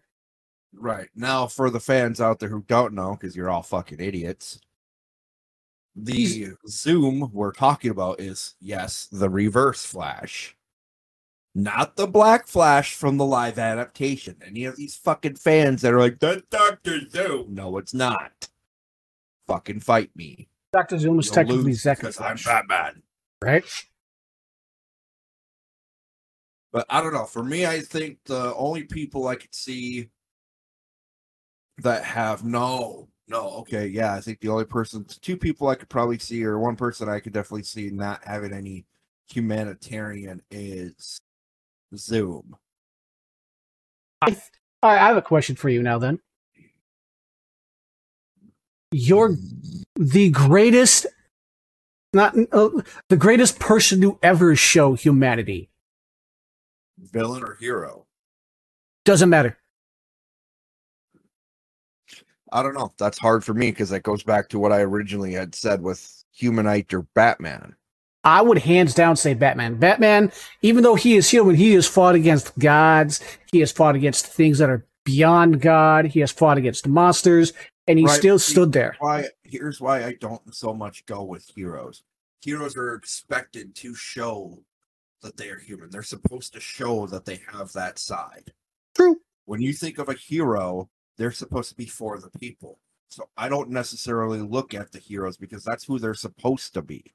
Right. 0.81 1.09
Now, 1.15 1.47
for 1.47 1.71
the 1.71 1.81
fans 1.81 2.21
out 2.21 2.39
there 2.39 2.49
who 2.49 2.65
don't 2.69 2.95
know, 2.95 3.17
because 3.19 3.35
you're 3.37 3.51
all 3.51 3.63
fucking 3.63 4.01
idiots, 4.01 4.61
the 5.97 6.53
Zoom 6.69 7.31
we're 7.33 7.53
talking 7.53 7.91
about 7.91 8.21
is, 8.21 8.55
yes, 8.61 9.09
the 9.11 9.29
reverse 9.29 9.85
flash. 9.85 10.57
Not 11.55 11.97
the 11.97 12.07
black 12.07 12.47
flash 12.47 12.95
from 12.95 13.17
the 13.17 13.25
live 13.25 13.59
adaptation. 13.59 14.37
Any 14.47 14.65
of 14.65 14.77
these 14.77 14.95
fucking 14.97 15.37
fans 15.37 15.83
that 15.83 15.93
are 15.93 15.99
like, 15.99 16.21
that's 16.21 16.43
Dr. 16.51 17.09
Zoom. 17.09 17.55
No, 17.55 17.79
it's 17.79 17.95
not. 17.95 18.49
Fucking 19.49 19.81
fight 19.81 20.11
me. 20.15 20.49
Doctor 20.73 20.99
Zoom 20.99 21.19
is 21.19 21.31
technically 21.31 21.65
lose 21.65 21.83
because 21.83 22.21
I'm 22.21 22.37
Batman. 22.45 23.03
right? 23.43 23.65
But 26.71 26.87
I 26.91 27.03
don't 27.03 27.15
know. 27.15 27.25
For 27.25 27.43
me, 27.43 27.67
I 27.67 27.81
think 27.81 28.19
the 28.27 28.55
only 28.55 28.85
people 28.85 29.27
I 29.27 29.37
could 29.37 29.55
see 29.55 30.11
that 31.83 32.05
have 32.05 32.45
no, 32.45 33.09
no, 33.29 33.51
okay, 33.59 33.87
yeah, 33.87 34.15
I 34.15 34.21
think 34.21 34.41
the 34.41 34.49
only 34.49 34.65
person, 34.65 35.05
two 35.21 35.37
people 35.37 35.69
I 35.69 35.75
could 35.75 35.89
probably 35.89 36.19
see, 36.19 36.45
or 36.45 36.59
one 36.59 36.77
person 36.77 37.09
I 37.09 37.21
could 37.21 37.33
definitely 37.33 37.65
see 37.65 37.91
not 37.91 38.25
having 38.25 38.53
any 38.53 38.87
humanitarian 39.31 40.43
is 40.51 41.21
Zoom. 41.95 42.57
Right, 44.25 44.41
I 44.83 44.97
have 44.97 45.17
a 45.17 45.23
question 45.23 45.57
for 45.57 45.69
you 45.69 45.83
now. 45.83 45.99
Then 45.99 46.21
you're 48.91 49.37
the 49.97 50.31
greatest, 50.31 51.07
not 52.13 52.35
uh, 52.53 52.71
the 53.09 53.17
greatest 53.17 53.59
person 53.59 54.01
to 54.01 54.19
ever 54.23 54.57
show 54.57 54.95
humanity. 54.95 55.69
Villain 56.99 57.45
or 57.45 57.57
hero? 57.61 58.07
Doesn't 59.05 59.29
matter. 59.29 59.58
I 62.53 62.63
don't 62.63 62.75
know. 62.75 62.93
That's 62.99 63.19
hard 63.19 63.45
for 63.45 63.55
me 63.55 63.71
because 63.71 63.91
that 63.91 64.03
goes 64.03 64.23
back 64.23 64.49
to 64.51 64.59
what 64.59 64.73
I 64.73 64.81
originally 64.81 65.33
had 65.33 65.55
said 65.55 65.83
with 65.83 66.25
Humanite 66.39 66.93
or 66.93 67.03
Batman. 67.15 67.75
I 68.25 68.43
would 68.43 68.59
hands 68.59 68.95
down 68.95 69.17
say 69.17 69.35
Batman. 69.35 69.77
Batman, 69.77 70.33
even 70.63 70.83
though 70.83 70.95
he 70.97 71.17
is 71.17 71.31
human, 71.31 71.55
he 71.55 71.73
has 71.75 71.87
fought 71.87 72.15
against 72.15 72.57
gods. 72.59 73.21
He 73.53 73.61
has 73.61 73.73
fought 73.73 73.95
against 73.95 74.27
things 74.27 74.59
that 74.59 74.69
are 74.71 74.85
beyond 75.05 75.61
God. 75.63 76.07
He 76.07 76.21
has 76.21 76.31
fought 76.31 76.59
against 76.59 76.87
monsters, 76.87 77.53
and 77.87 77.99
he 77.99 78.05
Right, 78.05 78.19
still 78.19 78.39
stood 78.39 78.73
there. 78.73 78.97
why 78.99 79.27
here's 79.45 79.81
why 79.81 80.05
I 80.05 80.15
don't 80.21 80.55
so 80.55 80.75
much 80.75 81.07
go 81.07 81.23
with 81.23 81.47
heroes. 81.55 82.03
Heroes 82.43 82.77
are 82.77 82.95
expected 82.95 83.75
to 83.77 83.95
show 83.95 84.59
that 85.23 85.37
they 85.37 85.49
are 85.49 85.59
human. 85.59 85.91
They're 85.91 86.03
supposed 86.03 86.53
to 86.55 86.61
show 86.61 87.07
that 87.07 87.25
they 87.25 87.41
have 87.51 87.73
that 87.73 87.99
side. 87.99 88.53
True. 88.95 89.17
When 89.47 89.61
you 89.63 89.73
think 89.73 89.99
of 89.99 90.09
a 90.09 90.15
hero, 90.15 90.91
they're 91.19 91.33
supposed 91.33 91.69
to 91.71 91.75
be 91.75 91.87
for 91.87 92.19
the 92.19 92.31
people. 92.39 92.79
So 93.09 93.29
I 93.37 93.49
don't 93.49 93.71
necessarily 93.71 94.41
look 94.41 94.75
at 94.75 94.93
the 94.93 94.99
heroes 94.99 95.37
because 95.37 95.65
that's 95.65 95.85
who 95.85 95.99
they're 95.99 96.15
supposed 96.15 96.75
to 96.75 96.83
be. 96.83 97.13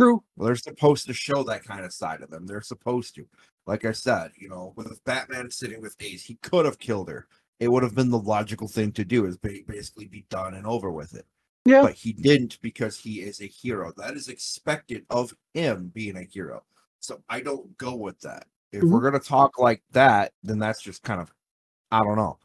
True. 0.00 0.22
Well, 0.36 0.46
they're 0.46 0.56
supposed 0.56 1.06
to 1.06 1.12
show 1.12 1.42
that 1.44 1.64
kind 1.64 1.84
of 1.84 1.92
side 1.92 2.22
of 2.22 2.30
them. 2.30 2.46
They're 2.46 2.62
supposed 2.62 3.14
to. 3.16 3.26
Like 3.66 3.84
I 3.84 3.92
said, 3.92 4.32
you 4.36 4.48
know, 4.48 4.72
with 4.74 5.04
Batman 5.04 5.50
sitting 5.50 5.80
with 5.80 5.96
Ace, 6.00 6.24
he 6.24 6.36
could 6.42 6.64
have 6.64 6.78
killed 6.78 7.08
her. 7.08 7.28
It 7.60 7.68
would 7.68 7.84
have 7.84 7.94
been 7.94 8.10
the 8.10 8.18
logical 8.18 8.66
thing 8.66 8.90
to 8.92 9.04
do, 9.04 9.26
is 9.26 9.36
basically 9.36 10.06
be 10.06 10.26
done 10.30 10.54
and 10.54 10.66
over 10.66 10.90
with 10.90 11.14
it. 11.14 11.26
Yeah. 11.64 11.82
But 11.82 11.94
he 11.94 12.12
didn't 12.12 12.58
because 12.60 12.98
he 12.98 13.20
is 13.20 13.40
a 13.40 13.46
hero. 13.46 13.92
That 13.96 14.14
is 14.14 14.28
expected 14.28 15.06
of 15.10 15.34
him 15.54 15.92
being 15.94 16.16
a 16.16 16.24
hero. 16.24 16.64
So 16.98 17.22
I 17.28 17.40
don't 17.40 17.76
go 17.78 17.94
with 17.94 18.18
that. 18.22 18.46
If 18.72 18.82
Mhm. 18.82 18.90
we're 18.90 19.02
gonna 19.02 19.20
talk 19.20 19.58
like 19.58 19.82
that, 19.92 20.32
then 20.42 20.58
that's 20.58 20.82
just 20.82 21.02
kind 21.04 21.20
of, 21.20 21.32
I 21.92 22.02
don't 22.02 22.16
know. 22.16 22.38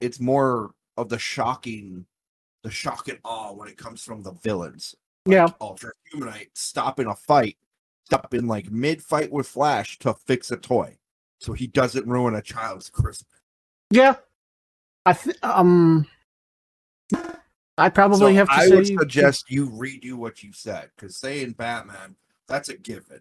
It's 0.00 0.20
more 0.20 0.72
of 0.96 1.08
the 1.08 1.18
shocking, 1.18 2.06
the 2.62 2.70
shock 2.70 3.08
and 3.08 3.18
awe 3.24 3.52
when 3.52 3.68
it 3.68 3.76
comes 3.76 4.02
from 4.02 4.22
the 4.22 4.32
villains. 4.32 4.94
Yeah. 5.26 5.48
Ultra 5.60 5.92
Humanite 6.12 6.48
stopping 6.54 7.06
a 7.06 7.14
fight, 7.14 7.56
stopping 8.06 8.46
like 8.46 8.70
mid 8.70 9.02
fight 9.02 9.30
with 9.30 9.46
Flash 9.46 9.98
to 10.00 10.14
fix 10.14 10.50
a 10.50 10.56
toy, 10.56 10.96
so 11.38 11.52
he 11.52 11.66
doesn't 11.66 12.06
ruin 12.06 12.34
a 12.34 12.42
child's 12.42 12.88
Christmas. 12.88 13.40
Yeah. 13.90 14.16
I 15.06 15.12
th- 15.14 15.36
um 15.42 16.06
I 17.78 17.88
probably 17.88 18.18
So 18.18 18.34
have 18.34 18.48
to 18.48 18.54
I 18.54 18.68
would 18.68 18.86
suggest 18.86 19.50
you 19.50 19.68
redo 19.70 20.14
what 20.14 20.42
you 20.42 20.52
said 20.52 20.90
because 20.96 21.16
saying 21.16 21.52
Batman, 21.52 22.16
that's 22.46 22.68
a 22.68 22.76
given. 22.76 23.20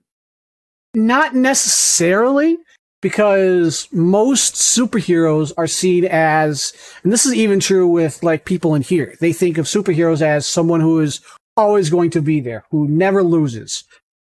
not 0.94 1.36
necessarily 1.36 2.58
because 3.02 3.88
most 3.92 4.56
superheroes 4.56 5.52
are 5.58 5.68
seen 5.68 6.06
as 6.06 6.74
and 7.04 7.14
this 7.14 7.26
is 7.26 7.34
even 7.34 7.60
true 7.60 7.88
with 7.88 8.22
like 8.24 8.46
people 8.46 8.76
in 8.76 8.82
here. 8.82 9.16
They 9.20 9.34
think 9.34 9.58
of 9.58 9.66
superheroes 9.66 10.22
as 10.22 10.48
someone 10.48 10.82
who 10.82 11.00
is 11.00 11.22
always 11.56 11.90
going 11.90 12.10
to 12.12 12.22
be 12.22 12.40
there, 12.40 12.66
who 12.72 12.88
never 12.88 13.24
loses. 13.24 13.84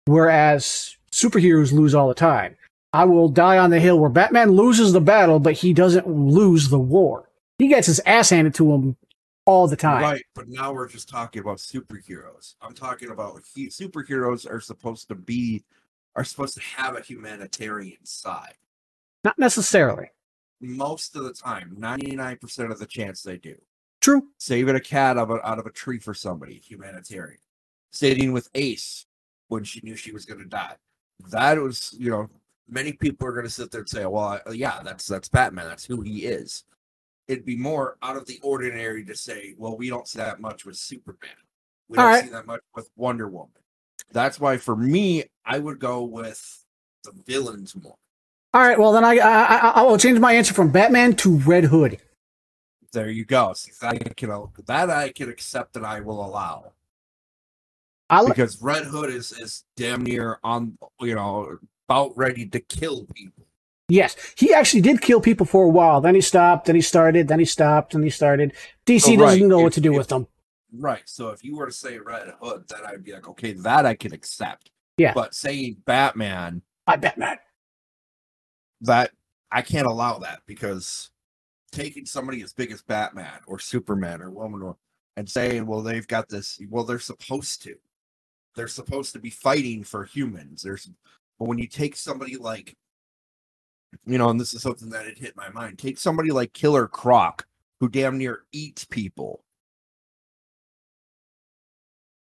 Whereas 0.07 0.97
superheroes 1.11 1.73
lose 1.73 1.95
all 1.95 2.09
the 2.09 2.15
time. 2.15 2.57
I 2.93 3.05
will 3.05 3.29
die 3.29 3.59
on 3.59 3.71
the 3.71 3.81
hill 3.81 3.99
where 3.99 4.11
Batman 4.11 4.53
loses 4.53 4.93
the 4.93 5.01
battle, 5.01 5.39
but 5.39 5.55
he 5.55 5.73
doesn't 5.73 6.07
lose 6.07 6.69
the 6.69 6.79
war. 6.79 7.29
He 7.59 7.69
gets 7.69 7.87
his 7.87 8.01
ass 8.05 8.31
handed 8.31 8.55
to 8.57 8.73
him 8.73 8.97
all 9.47 9.67
the 9.67 9.77
time. 9.77 10.03
Right, 10.03 10.25
but 10.35 10.49
now 10.49 10.73
we're 10.73 10.89
just 10.89 11.09
talking 11.09 11.41
about 11.41 11.59
superheroes. 11.59 12.55
I'm 12.61 12.75
talking 12.75 13.11
about 13.11 13.41
he, 13.55 13.69
superheroes 13.69 14.51
are 14.51 14.61
supposed 14.61 15.09
to 15.09 15.15
be 15.15 15.65
are 16.15 16.25
supposed 16.25 16.55
to 16.55 16.61
have 16.63 16.97
a 16.97 17.01
humanitarian 17.03 18.05
side. 18.05 18.55
Not 19.25 19.39
necessarily. 19.39 20.09
Most 20.61 21.17
of 21.17 21.25
the 21.25 21.33
time, 21.33 21.77
99% 21.79 22.71
of 22.71 22.79
the 22.79 22.87
chance 22.87 23.23
they 23.23 23.37
do. 23.37 23.57
True. 24.01 24.29
Saving 24.39 24.77
a 24.77 24.81
cat 24.81 25.17
out 25.17 25.31
of 25.31 25.39
a, 25.39 25.49
out 25.49 25.59
of 25.59 25.67
a 25.67 25.71
tree 25.71 25.99
for 25.99 26.15
somebody, 26.15 26.55
humanitarian. 26.59 27.39
Sitting 27.93 28.33
with 28.33 28.49
Ace 28.55 29.07
when 29.49 29.65
she 29.65 29.81
knew 29.83 29.97
she 29.97 30.13
was 30.13 30.25
going 30.25 30.41
to 30.41 30.49
die. 30.49 30.77
That 31.31 31.59
was, 31.59 31.95
you 31.99 32.11
know, 32.11 32.29
many 32.69 32.93
people 32.93 33.27
are 33.29 33.33
going 33.33 33.45
to 33.45 33.51
sit 33.51 33.71
there 33.71 33.83
and 33.83 33.89
say, 33.89 34.05
"Well, 34.07 34.25
I- 34.25 34.41
uh, 34.49 34.53
yeah, 34.53 34.81
that's 34.83 35.07
that's 35.07 35.29
Batman. 35.29 35.69
That's 35.69 35.85
who 35.85 36.01
he 36.01 36.25
is." 36.25 36.65
It'd 37.29 37.45
be 37.45 37.57
more 37.57 37.97
out 38.03 38.17
of 38.17 38.27
the 38.27 38.41
ordinary 38.43 39.05
to 39.05 39.15
say, 39.15 39.55
"Well, 39.59 39.77
we 39.77 39.89
don't 39.89 40.09
see 40.09 40.19
that 40.19 40.41
much 40.41 40.65
with 40.65 40.77
Superman. 40.77 41.31
We 41.89 41.99
All 41.99 42.05
don't 42.05 42.13
right. 42.13 42.25
see 42.25 42.31
that 42.31 42.47
much 42.47 42.63
with 42.75 42.89
Wonder 42.97 43.29
Woman." 43.29 43.53
That's 44.13 44.39
why, 44.41 44.57
for 44.59 44.77
me, 44.77 45.25
I 45.45 45.59
would 45.59 45.79
go 45.79 46.03
with 46.05 46.65
the 47.05 47.13
villains 47.27 47.75
more. 47.75 47.97
All 48.55 48.61
right. 48.61 48.79
Well, 48.79 48.93
then 48.93 49.05
I 49.05 49.17
I, 49.17 49.57
I 49.77 49.83
will 49.83 49.97
change 49.99 50.19
my 50.19 50.35
answer 50.35 50.53
from 50.55 50.71
Batman 50.71 51.15
to 51.17 51.37
Red 51.39 51.65
Hood. 51.65 51.99
There 52.93 53.09
you 53.09 53.25
go. 53.25 53.55
See, 53.55 53.73
that 53.81 53.95
I 53.95 53.99
can 54.15 54.31
that 54.67 54.91
I 54.91 55.09
can 55.11 55.31
accept 55.31 55.77
and 55.77 55.87
I 55.87 56.01
will 56.01 56.25
allow. 56.25 56.73
I 58.11 58.21
li- 58.21 58.29
because 58.29 58.61
Red 58.61 58.85
Hood 58.85 59.09
is 59.09 59.33
is 59.33 59.65
damn 59.77 60.03
near 60.03 60.39
on 60.45 60.77
you 61.01 61.15
know 61.15 61.59
about 61.89 62.17
ready 62.17 62.47
to 62.47 62.61
kill 62.61 63.07
people. 63.15 63.47
yes, 63.89 64.15
he 64.37 64.53
actually 64.53 64.83
did 64.83 65.01
kill 65.01 65.21
people 65.23 65.47
for 65.47 65.65
a 65.65 65.69
while. 65.71 66.03
Then 66.03 66.15
he 66.15 66.21
stopped. 66.21 66.67
Then 66.67 66.75
he 66.77 66.83
started. 66.83 67.29
Then 67.29 67.39
he 67.39 67.47
stopped. 67.47 67.95
Then 67.95 68.03
he 68.03 68.11
started. 68.11 68.53
DC 68.87 69.15
Oh, 69.15 69.17
doesn't 69.25 69.41
right. 69.41 69.49
know 69.49 69.61
what 69.61 69.73
to 69.73 69.81
do 69.81 69.93
if- 69.93 69.99
with 69.99 70.09
them. 70.09 70.27
Right. 70.73 71.03
So 71.05 71.29
if 71.29 71.45
you 71.45 71.57
were 71.57 71.67
to 71.67 71.73
say 71.73 71.99
Red 71.99 72.33
Hood, 72.41 72.65
then 72.69 72.81
I'd 72.87 73.05
be 73.05 73.13
like, 73.13 73.29
okay, 73.29 73.53
that 73.53 73.87
I 73.87 73.95
can 73.95 74.13
accept. 74.13 74.71
Yeah. 74.97 75.13
But 75.15 75.35
saying 75.35 75.77
Batman, 75.85 76.63
I 76.87 76.97
Batman. 76.97 77.39
that 78.83 79.11
I 79.51 79.63
can't 79.63 79.87
allow 79.87 80.19
that 80.19 80.41
because 80.47 81.11
taking 81.73 82.07
somebody 82.07 82.43
as 82.43 82.53
big 82.53 82.73
as 82.73 82.83
Batman 82.83 83.41
or 83.47 83.59
Superman 83.59 84.23
or 84.23 84.31
Woman 84.31 84.63
or 84.63 84.77
and 85.17 85.29
saying, 85.29 85.67
well, 85.67 85.83
they've 85.83 86.07
got 86.07 86.29
this. 86.29 86.59
Well, 86.71 86.85
they're 86.85 86.99
supposed 86.99 87.63
to. 87.65 87.75
They're 88.55 88.69
supposed 88.69 89.13
to 89.13 89.19
be 89.19 89.31
fighting 89.31 89.85
for 89.85 90.05
humans. 90.05 90.63
There's, 90.63 90.89
but 91.39 91.49
when 91.49 91.59
you 91.59 91.67
take 91.67 91.97
somebody 91.97 92.37
like, 92.37 92.77
you 94.07 94.17
know, 94.19 94.31
and 94.31 94.41
this 94.41 94.55
is 94.55 94.63
something 94.63 94.89
that 94.91 95.05
had 95.05 95.19
hit 95.19 95.37
my 95.37 95.51
mind. 95.51 95.79
Take 95.79 95.99
somebody 95.99 96.31
like 96.31 96.53
Killer 96.55 96.87
Croc, 96.87 97.47
who 97.81 97.89
damn 97.89 98.17
near 98.17 98.45
eats 98.53 98.85
people. 98.85 99.45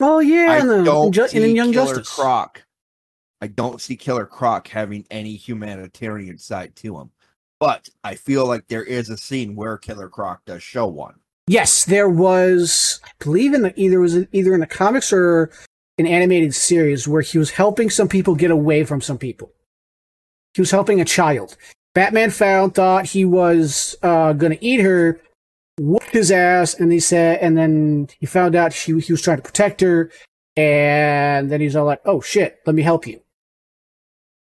Oh 0.00 0.20
yeah, 0.20 0.50
I 0.50 0.58
and 0.58 0.84
don't 0.84 1.12
Ju- 1.12 1.28
see 1.28 1.42
in 1.42 1.56
Young 1.56 1.72
Killer 1.72 1.96
Justice. 1.96 2.14
Croc. 2.14 2.62
I 3.40 3.46
don't 3.46 3.80
see 3.80 3.96
Killer 3.96 4.26
Croc 4.26 4.68
having 4.68 5.06
any 5.10 5.36
humanitarian 5.36 6.38
side 6.38 6.74
to 6.76 6.98
him. 6.98 7.10
But 7.60 7.88
I 8.02 8.14
feel 8.14 8.46
like 8.46 8.66
there 8.68 8.84
is 8.84 9.10
a 9.10 9.16
scene 9.16 9.54
where 9.54 9.78
Killer 9.78 10.08
Croc 10.08 10.44
does 10.44 10.62
show 10.62 10.86
one. 10.86 11.14
Yes, 11.46 11.84
there 11.84 12.08
was. 12.08 13.00
I 13.04 13.10
believe 13.18 13.54
in 13.54 13.62
the 13.62 13.72
either 13.78 14.00
was 14.00 14.16
it 14.16 14.28
either 14.32 14.54
in 14.54 14.60
the 14.60 14.66
comics 14.66 15.12
or 15.12 15.50
an 15.98 16.06
animated 16.06 16.54
series 16.54 17.06
where 17.06 17.22
he 17.22 17.38
was 17.38 17.50
helping 17.50 17.90
some 17.90 18.08
people 18.08 18.34
get 18.34 18.50
away 18.50 18.84
from 18.84 19.00
some 19.00 19.18
people. 19.18 19.52
He 20.54 20.60
was 20.60 20.70
helping 20.70 21.00
a 21.00 21.04
child. 21.04 21.56
Batman 21.94 22.30
found 22.30 22.74
thought 22.74 23.06
he 23.06 23.24
was 23.24 23.94
uh, 24.02 24.32
gonna 24.32 24.58
eat 24.60 24.80
her, 24.80 25.20
whooped 25.78 26.12
his 26.12 26.30
ass, 26.30 26.74
and 26.74 26.92
he 26.92 27.00
said, 27.00 27.40
and 27.40 27.56
then 27.56 28.08
he 28.20 28.26
found 28.26 28.54
out 28.54 28.72
she 28.72 28.98
he 29.00 29.12
was 29.12 29.22
trying 29.22 29.38
to 29.38 29.42
protect 29.42 29.80
her, 29.80 30.10
and 30.56 31.50
then 31.50 31.60
he's 31.60 31.76
all 31.76 31.86
like, 31.86 32.00
"Oh 32.04 32.20
shit, 32.20 32.60
let 32.66 32.74
me 32.74 32.82
help 32.82 33.06
you." 33.06 33.20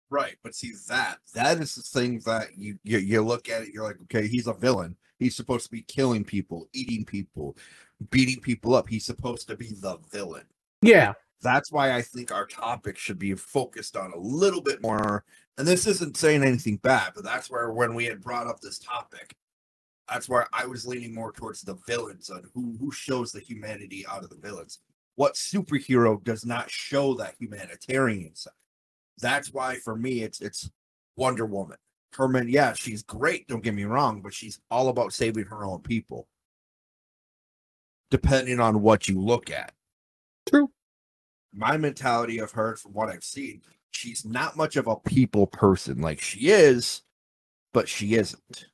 Right, 0.10 0.36
but 0.43 0.56
see 0.56 0.71
that 0.88 1.17
that 1.34 1.60
is 1.60 1.75
the 1.75 1.82
thing 1.82 2.19
that 2.25 2.58
you, 2.58 2.78
you 2.84 2.99
you 2.99 3.21
look 3.21 3.49
at 3.49 3.63
it, 3.63 3.69
you're 3.73 3.84
like, 3.84 3.97
okay, 4.04 4.28
he's 4.28 4.47
a 4.47 4.54
villain. 4.54 4.95
He's 5.19 5.36
supposed 5.36 5.65
to 5.65 5.71
be 5.71 5.82
killing 5.82 6.23
people, 6.23 6.67
eating 6.73 7.06
people, 7.06 7.58
beating 8.12 8.41
people 8.41 8.75
up. 8.75 8.88
He's 8.89 9.06
supposed 9.06 9.47
to 9.47 9.56
be 9.58 9.69
the 9.80 9.97
villain. 10.12 10.45
Yeah, 10.82 11.13
That's 11.41 11.71
why 11.71 11.93
I 11.95 12.01
think 12.01 12.32
our 12.32 12.45
topic 12.45 12.97
should 12.97 13.19
be 13.19 13.34
focused 13.36 13.95
on 13.95 14.12
a 14.12 14.17
little 14.17 14.62
bit 14.62 14.82
more. 14.82 15.23
And 15.58 15.67
this 15.67 15.88
isn't 15.88 16.17
saying 16.17 16.43
anything 16.43 16.78
bad, 16.78 17.13
but 17.15 17.23
that's 17.23 17.49
where 17.49 17.71
when 17.71 17.95
we 17.95 18.06
had 18.06 18.21
brought 18.21 18.47
up 18.47 18.60
this 18.60 18.80
topic, 18.80 19.36
that's 20.09 20.29
where 20.29 20.47
I 20.53 20.65
was 20.67 20.85
leaning 20.85 21.13
more 21.13 21.31
towards 21.31 21.61
the 21.61 21.75
villains 21.87 22.29
and 22.29 22.45
who 22.53 22.77
who 22.79 22.91
shows 22.91 23.31
the 23.31 23.39
humanity 23.39 24.05
out 24.09 24.23
of 24.23 24.29
the 24.29 24.37
villains. 24.37 24.79
What 25.15 25.35
superhero 25.35 26.23
does 26.23 26.45
not 26.45 26.69
show 26.69 27.15
that 27.15 27.35
humanitarian 27.39 28.35
side? 28.35 28.53
That's 29.19 29.53
why 29.53 29.77
for 29.77 29.95
me 29.95 30.21
it's 30.23 30.41
it's 30.41 30.69
Wonder 31.17 31.45
Woman. 31.45 31.77
Herman, 32.13 32.49
yeah, 32.49 32.73
she's 32.73 33.03
great, 33.03 33.47
don't 33.47 33.63
get 33.63 33.73
me 33.73 33.83
wrong, 33.85 34.21
but 34.21 34.33
she's 34.33 34.59
all 34.71 34.89
about 34.89 35.13
saving 35.13 35.45
her 35.45 35.65
own 35.65 35.81
people. 35.81 36.27
Depending 38.11 38.59
on 38.59 38.81
what 38.81 39.07
you 39.07 39.19
look 39.19 39.49
at 39.51 39.73
true. 40.47 40.71
my 41.53 41.77
mentality 41.77 42.39
of 42.39 42.51
her 42.51 42.75
from 42.77 42.93
what 42.93 43.09
I've 43.09 43.23
seen, 43.23 43.61
she's 43.91 44.25
not 44.25 44.55
much 44.57 44.75
of 44.77 44.87
a 44.87 44.95
people 44.97 45.47
person. 45.47 46.01
Like 46.01 46.21
she 46.21 46.49
is, 46.49 47.01
but 47.73 47.89
she 47.89 48.15
isn't. 48.15 48.67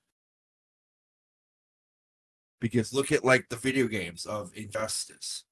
Because 2.62 2.94
look 2.94 3.12
at 3.12 3.26
like 3.26 3.50
the 3.50 3.56
video 3.58 3.88
games 3.88 4.26
of 4.26 4.52
Injustice. 4.56 5.44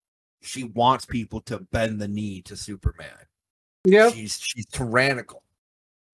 She 0.41 0.63
wants 0.63 1.05
people 1.05 1.41
to 1.41 1.59
bend 1.71 1.99
the 1.99 2.07
knee 2.07 2.41
to 2.43 2.55
Superman. 2.55 3.25
Yeah, 3.83 4.09
She's 4.11 4.39
she's 4.39 4.65
tyrannical. 4.67 5.43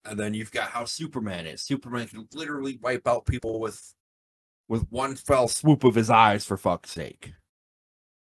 And 0.06 0.20
then 0.20 0.34
you've 0.34 0.52
got 0.52 0.70
how 0.70 0.86
Superman 0.86 1.46
is. 1.48 1.62
Superman 1.62 2.08
can 2.08 2.28
literally 2.34 2.80
wipe 2.82 3.08
out 3.08 3.26
people 3.28 3.60
with 3.60 3.94
with 4.68 4.88
one 4.90 5.16
fell 5.16 5.48
swoop 5.48 5.84
of 5.84 5.94
his 5.96 6.10
eyes 6.10 6.44
for 6.46 6.58
fuck's 6.58 6.92
sake. 6.92 7.34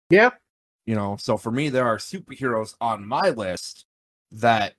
yeah. 0.10 0.32
You 0.86 0.96
know, 0.96 1.16
so 1.18 1.38
for 1.38 1.50
me, 1.50 1.70
there 1.70 1.88
are 1.88 1.98
superheroes 1.98 2.76
on 2.82 3.08
my 3.08 3.30
list 3.30 3.86
that 4.34 4.74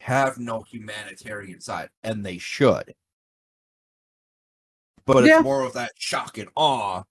have 0.00 0.36
no 0.38 0.62
humanitarian 0.62 1.60
side, 1.60 1.90
and 2.02 2.26
they 2.26 2.38
should. 2.38 2.92
But 5.06 5.24
Yeah. 5.24 5.36
it's 5.36 5.44
more 5.44 5.62
of 5.64 5.74
that 5.74 5.92
shock 5.96 6.38
and 6.38 6.48
awe 6.56 7.04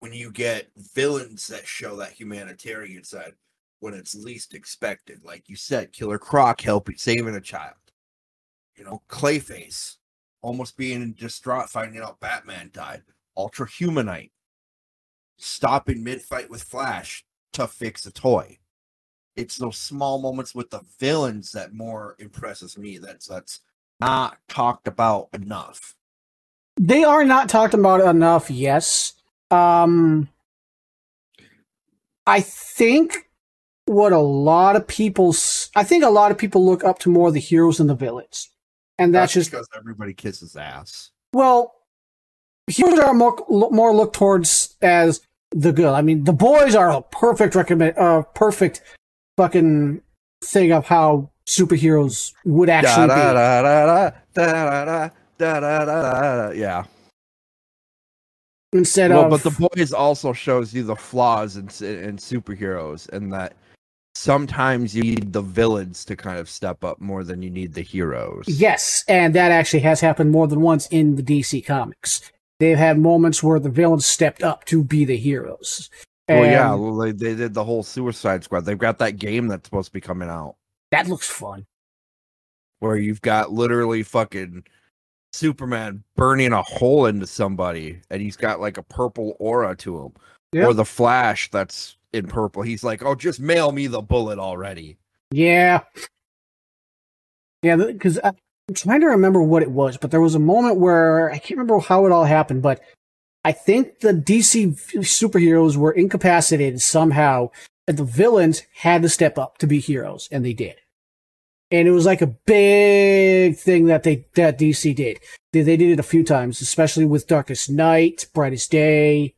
when 0.00 0.12
you 0.12 0.30
get 0.30 0.68
villains 0.94 1.46
that 1.48 1.66
show 1.66 1.96
that 1.96 2.12
humanitarian 2.12 3.04
side 3.04 3.34
when 3.80 3.94
it's 3.94 4.14
least 4.14 4.54
expected. 4.54 5.24
Like 5.24 5.48
you 5.48 5.56
said, 5.56 5.92
Killer 5.92 6.18
Croc 6.18 6.60
helping 6.60 6.96
saving 6.96 7.34
a 7.34 7.40
child. 7.40 7.74
You 8.76 8.84
know, 8.84 9.02
Clayface 9.08 9.96
almost 10.40 10.76
being 10.76 11.12
distraught 11.12 11.68
finding 11.68 12.00
out 12.00 12.20
Batman 12.20 12.70
died. 12.72 13.02
Ultra 13.36 13.66
Humanite 13.66 14.30
stopping 15.36 16.02
mid 16.02 16.20
fight 16.22 16.50
with 16.50 16.62
Flash 16.62 17.24
to 17.52 17.66
fix 17.66 18.06
a 18.06 18.12
toy. 18.12 18.58
It's 19.36 19.56
those 19.56 19.78
small 19.78 20.20
moments 20.20 20.54
with 20.54 20.70
the 20.70 20.80
villains 20.98 21.52
that 21.52 21.72
more 21.72 22.16
impresses 22.18 22.76
me. 22.76 22.98
That's 22.98 23.26
that's 23.26 23.60
not 24.00 24.38
talked 24.48 24.88
about 24.88 25.28
enough. 25.32 25.94
They 26.76 27.04
are 27.04 27.24
not 27.24 27.48
talked 27.48 27.74
about 27.74 28.00
enough, 28.00 28.50
yes. 28.50 29.14
Um 29.50 30.28
I 32.26 32.40
think 32.40 33.28
what 33.86 34.12
a 34.12 34.18
lot 34.18 34.76
of 34.76 34.86
people, 34.86 35.34
I 35.74 35.82
think 35.82 36.04
a 36.04 36.10
lot 36.10 36.30
of 36.30 36.36
people 36.36 36.64
look 36.66 36.84
up 36.84 36.98
to 37.00 37.08
more 37.08 37.32
the 37.32 37.40
heroes 37.40 37.78
than 37.78 37.86
the 37.86 37.94
villains. 37.94 38.50
And 38.98 39.14
that's, 39.14 39.32
just 39.32 39.50
because 39.50 39.66
everybody 39.76 40.12
kisses 40.12 40.56
ass. 40.56 41.10
well 41.32 41.74
heroes 42.66 42.98
are 42.98 43.14
more 43.14 43.34
more 43.48 43.94
looked 43.94 44.14
towards 44.16 44.76
as 44.82 45.22
the 45.52 45.72
good. 45.72 45.94
I 45.94 46.02
mean, 46.02 46.24
the 46.24 46.34
boys 46.34 46.74
are 46.74 46.90
a 46.90 47.00
perfect 47.00 47.54
recommend 47.54 47.96
uh 47.96 48.22
perfect 48.34 48.82
fucking 49.38 50.02
thing 50.44 50.72
of 50.72 50.84
how 50.86 51.30
superheroes 51.46 52.34
would 52.44 52.68
actually 52.68 53.06
be. 53.06 53.14
Da-da-da-da-da, 53.14 54.10
da-da-da, 54.34 55.08
da-da-da-da-da. 55.38 56.50
Yeah. 56.50 56.84
Instead 58.72 59.12
Well, 59.12 59.24
of 59.24 59.30
but 59.30 59.42
the 59.42 59.68
boys 59.76 59.92
also 59.92 60.32
shows 60.32 60.74
you 60.74 60.82
the 60.82 60.96
flaws 60.96 61.56
in, 61.56 61.64
in 61.64 62.16
superheroes 62.18 63.08
and 63.10 63.32
that 63.32 63.54
sometimes 64.14 64.94
you 64.94 65.02
need 65.02 65.32
the 65.32 65.42
villains 65.42 66.04
to 66.06 66.16
kind 66.16 66.38
of 66.38 66.50
step 66.50 66.84
up 66.84 67.00
more 67.00 67.24
than 67.24 67.40
you 67.42 67.50
need 67.50 67.74
the 67.74 67.82
heroes. 67.82 68.44
Yes, 68.46 69.04
and 69.08 69.34
that 69.34 69.52
actually 69.52 69.80
has 69.80 70.00
happened 70.00 70.30
more 70.30 70.46
than 70.48 70.60
once 70.60 70.86
in 70.88 71.16
the 71.16 71.22
DC 71.22 71.64
comics. 71.64 72.30
They've 72.60 72.76
had 72.78 72.98
moments 72.98 73.42
where 73.42 73.60
the 73.60 73.70
villains 73.70 74.04
stepped 74.06 74.42
up 74.42 74.64
to 74.66 74.82
be 74.84 75.04
the 75.04 75.16
heroes. 75.16 75.88
Well, 76.28 76.44
yeah, 76.44 76.74
well, 76.74 76.96
they, 76.96 77.12
they 77.12 77.34
did 77.34 77.54
the 77.54 77.64
whole 77.64 77.82
Suicide 77.82 78.44
Squad. 78.44 78.64
They've 78.66 78.76
got 78.76 78.98
that 78.98 79.18
game 79.18 79.48
that's 79.48 79.66
supposed 79.66 79.86
to 79.88 79.92
be 79.92 80.00
coming 80.00 80.28
out 80.28 80.56
that 80.90 81.08
looks 81.08 81.28
fun. 81.28 81.66
where 82.80 82.96
you've 82.96 83.22
got 83.22 83.52
literally 83.52 84.02
fucking 84.02 84.64
Superman 85.32 86.02
burning 86.16 86.52
a 86.52 86.62
hole 86.62 87.06
into 87.06 87.26
somebody 87.26 88.00
and 88.10 88.22
he's 88.22 88.36
got 88.36 88.60
like 88.60 88.78
a 88.78 88.82
purple 88.82 89.36
aura 89.38 89.76
to 89.76 89.98
him. 89.98 90.12
Or 90.64 90.72
the 90.72 90.84
Flash 90.84 91.50
that's 91.50 91.98
in 92.12 92.26
purple. 92.26 92.62
He's 92.62 92.82
like, 92.82 93.04
oh, 93.04 93.14
just 93.14 93.38
mail 93.38 93.70
me 93.70 93.86
the 93.86 94.00
bullet 94.00 94.38
already. 94.38 94.96
Yeah, 95.30 95.80
yeah, 97.62 97.76
because 97.76 98.20
I'm 98.22 98.36
trying 98.72 99.00
to 99.00 99.08
remember 99.08 99.42
what 99.42 99.62
it 99.62 99.70
was, 99.70 99.96
but 99.96 100.10
there 100.10 100.20
was 100.20 100.34
a 100.34 100.40
moment 100.40 100.76
where 100.76 101.30
I 101.30 101.38
can't 101.38 101.58
remember 101.58 101.80
how 101.80 102.06
it 102.06 102.12
all 102.12 102.24
happened, 102.24 102.62
but 102.62 102.80
I 103.44 103.52
think 103.52 104.00
the 104.00 104.12
DC 104.12 104.78
superheroes 104.98 105.76
were 105.76 105.92
incapacitated 105.92 106.80
somehow, 106.80 107.50
and 107.86 107.96
the 107.96 108.04
villains 108.04 108.62
had 108.74 109.02
to 109.02 109.08
step 109.08 109.38
up 109.38 109.58
to 109.58 109.66
be 109.66 109.80
heroes, 109.80 110.28
and 110.30 110.44
they 110.44 110.52
did. 110.52 110.76
And 111.70 111.86
it 111.86 111.90
was 111.90 112.06
like 112.06 112.22
a 112.22 112.26
big 112.26 113.56
thing 113.56 113.86
that 113.86 114.02
they 114.02 114.26
that 114.34 114.58
DC 114.58 114.94
did. 114.94 115.20
They, 115.52 115.62
they 115.62 115.76
did 115.76 115.90
it 115.90 116.00
a 116.00 116.04
few 116.04 116.24
times, 116.24 116.60
especially 116.60 117.04
with 117.04 117.26
Darkest 117.26 117.68
Night, 117.68 118.26
Brightest 118.32 118.70
Day, 118.70 119.34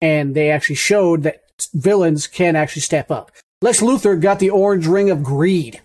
and 0.00 0.34
they 0.34 0.50
actually 0.50 0.76
showed 0.76 1.22
that 1.22 1.42
villains 1.74 2.26
can 2.26 2.56
actually 2.56 2.82
step 2.82 3.10
up. 3.10 3.30
Lex 3.62 3.80
Luthor 3.80 4.20
got 4.20 4.38
the 4.38 4.50
orange 4.50 4.86
ring 4.86 5.10
of 5.10 5.22
greed. 5.22 5.80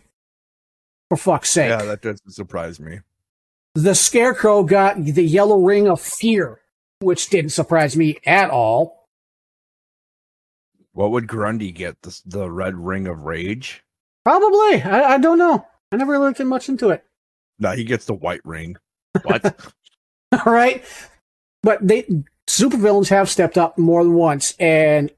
For 1.09 1.17
fuck's 1.17 1.51
sake. 1.51 1.69
Yeah, 1.69 1.83
that 1.83 2.01
doesn't 2.01 2.31
surprise 2.31 2.79
me. 2.79 2.99
The 3.75 3.93
Scarecrow 3.93 4.63
got 4.63 5.03
the 5.03 5.23
yellow 5.23 5.59
ring 5.59 5.87
of 5.87 6.01
fear, 6.01 6.61
which 6.99 7.29
didn't 7.29 7.51
surprise 7.51 7.95
me 7.95 8.17
at 8.25 8.49
all. 8.49 9.07
What 10.93 11.11
would 11.11 11.27
Grundy 11.27 11.71
get? 11.71 12.01
The, 12.01 12.21
the 12.25 12.49
red 12.49 12.75
ring 12.75 13.05
of 13.05 13.19
rage? 13.19 13.83
Probably. 14.23 14.81
I, 14.81 15.15
I 15.15 15.17
don't 15.17 15.37
know. 15.37 15.67
I 15.91 15.97
never 15.97 16.17
looked 16.19 16.39
much 16.41 16.69
into 16.69 16.89
it. 16.89 17.03
No, 17.59 17.71
he 17.71 17.83
gets 17.83 18.05
the 18.05 18.13
white 18.13 18.41
ring. 18.43 18.75
What? 19.23 19.43
All 20.45 20.53
right. 20.53 20.83
But 21.63 21.85
they 21.87 22.05
supervillains 22.47 23.09
have 23.09 23.29
stepped 23.29 23.57
up 23.57 23.77
more 23.77 24.03
than 24.03 24.13
once, 24.13 24.53
and 24.59 25.11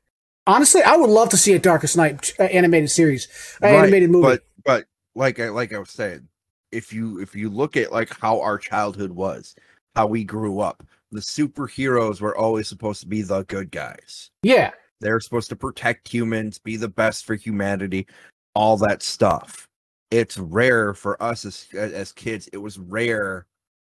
honestly, 0.45 0.81
I 0.81 0.95
would 0.95 1.09
love 1.09 1.29
to 1.29 1.37
see 1.37 1.53
a 1.53 1.59
Darkest 1.59 1.97
Night 1.97 2.33
uh, 2.39 2.43
animated 2.43 2.89
series, 2.89 3.27
uh, 3.61 3.67
Right, 3.67 3.75
animated 3.75 4.09
movie. 4.09 4.27
But 4.27 4.43
but 4.63 4.85
like 5.15 5.39
I 5.39 5.49
like 5.49 5.73
I 5.73 5.79
was 5.79 5.89
saying, 5.89 6.27
if 6.71 6.93
you 6.93 7.19
if 7.19 7.35
you 7.35 7.49
look 7.49 7.75
at 7.75 7.91
like 7.91 8.15
how 8.19 8.39
our 8.39 8.57
childhood 8.57 9.11
was, 9.11 9.55
how 9.95 10.07
we 10.07 10.23
grew 10.23 10.59
up, 10.59 10.83
the 11.11 11.19
superheroes 11.19 12.21
were 12.21 12.37
always 12.37 12.67
supposed 12.67 13.01
to 13.01 13.07
be 13.07 13.21
the 13.21 13.43
good 13.43 13.71
guys. 13.71 14.31
yeah, 14.43 14.71
They're 15.01 15.19
supposed 15.19 15.49
to 15.49 15.55
protect 15.55 16.07
humans, 16.07 16.59
be 16.59 16.77
the 16.77 16.87
best 16.87 17.25
for 17.25 17.35
humanity, 17.35 18.07
all 18.55 18.77
that 18.77 19.03
stuff. 19.03 19.66
It's 20.09 20.37
rare 20.37 20.93
for 20.93 21.21
us 21.21 21.45
as 21.45 21.67
as 21.73 22.11
kids. 22.11 22.47
It 22.53 22.57
was 22.57 22.79
rare, 22.79 23.45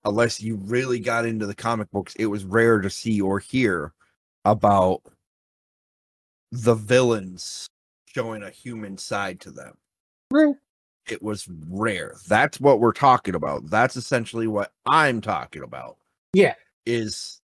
unless 0.06 0.41
you 0.41 0.56
really 0.58 0.99
got 0.99 1.26
into 1.26 1.45
the 1.45 1.56
comic 1.56 1.89
books. 1.91 2.15
It 2.15 2.28
was 2.28 2.45
rare 2.45 2.82
to 2.82 2.89
see 2.89 3.19
or 3.19 3.39
hear 3.39 3.93
about 4.45 5.02
the 6.52 6.76
villains 6.76 7.67
showing 8.06 8.43
a 8.43 8.49
human 8.49 8.97
side 8.97 9.39
to 9.41 9.52
them. 9.52 9.76
It 11.10 11.21
was 11.21 11.47
rare. 11.67 12.15
That's 12.28 12.60
what 12.60 12.80
we're 12.80 12.93
talking 12.93 13.36
about. 13.36 13.69
That's 13.69 13.97
essentially 13.97 14.47
what 14.47 14.71
I'm 14.86 15.19
talking 15.19 15.63
about. 15.63 15.97
Yeah. 16.34 16.56
Is 16.86 17.41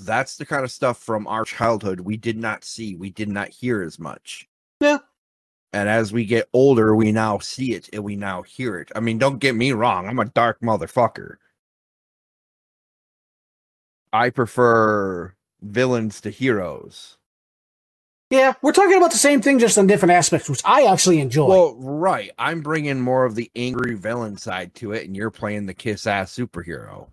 that's 0.00 0.36
the 0.36 0.46
kind 0.46 0.64
of 0.64 0.70
stuff 0.70 0.98
from 0.98 1.26
our 1.26 1.44
childhood 1.44 2.00
we 2.00 2.16
did 2.16 2.36
not 2.36 2.64
see, 2.64 2.94
we 2.94 3.10
did 3.10 3.28
not 3.28 3.48
hear 3.48 3.82
as 3.82 3.98
much. 3.98 4.48
Yeah. 4.80 4.98
And 5.72 5.88
as 5.88 6.12
we 6.12 6.24
get 6.24 6.48
older, 6.52 6.96
we 6.96 7.12
now 7.12 7.38
see 7.38 7.74
it 7.74 7.88
and 7.92 8.02
we 8.02 8.16
now 8.16 8.42
hear 8.42 8.78
it. 8.78 8.90
I 8.96 9.00
mean, 9.00 9.18
don't 9.18 9.38
get 9.38 9.54
me 9.54 9.72
wrong, 9.72 10.08
I'm 10.08 10.18
a 10.18 10.24
dark 10.24 10.60
motherfucker. 10.60 11.36
I 14.12 14.30
prefer 14.30 15.34
villains 15.62 16.20
to 16.22 16.30
heroes. 16.30 17.18
yeah. 18.30 18.54
We're 18.62 18.72
talking 18.72 18.96
about 18.96 19.12
the 19.12 19.16
same 19.18 19.40
thing, 19.42 19.58
just 19.60 19.78
on 19.78 19.86
different 19.86 20.12
aspects, 20.12 20.50
which 20.50 20.62
I 20.64 20.86
actually 20.86 21.20
enjoy. 21.20 21.46
Well, 21.46 21.76
right. 21.76 22.30
I'm 22.38 22.60
bringing 22.62 23.00
more 23.00 23.24
of 23.24 23.36
the 23.36 23.50
angry 23.54 23.94
villain 23.94 24.36
side 24.36 24.74
to 24.76 24.92
it, 24.92 25.06
and 25.06 25.16
you're 25.16 25.30
playing 25.30 25.66
the 25.66 25.74
kiss 25.74 26.06
ass 26.06 26.34
superhero. 26.34 27.08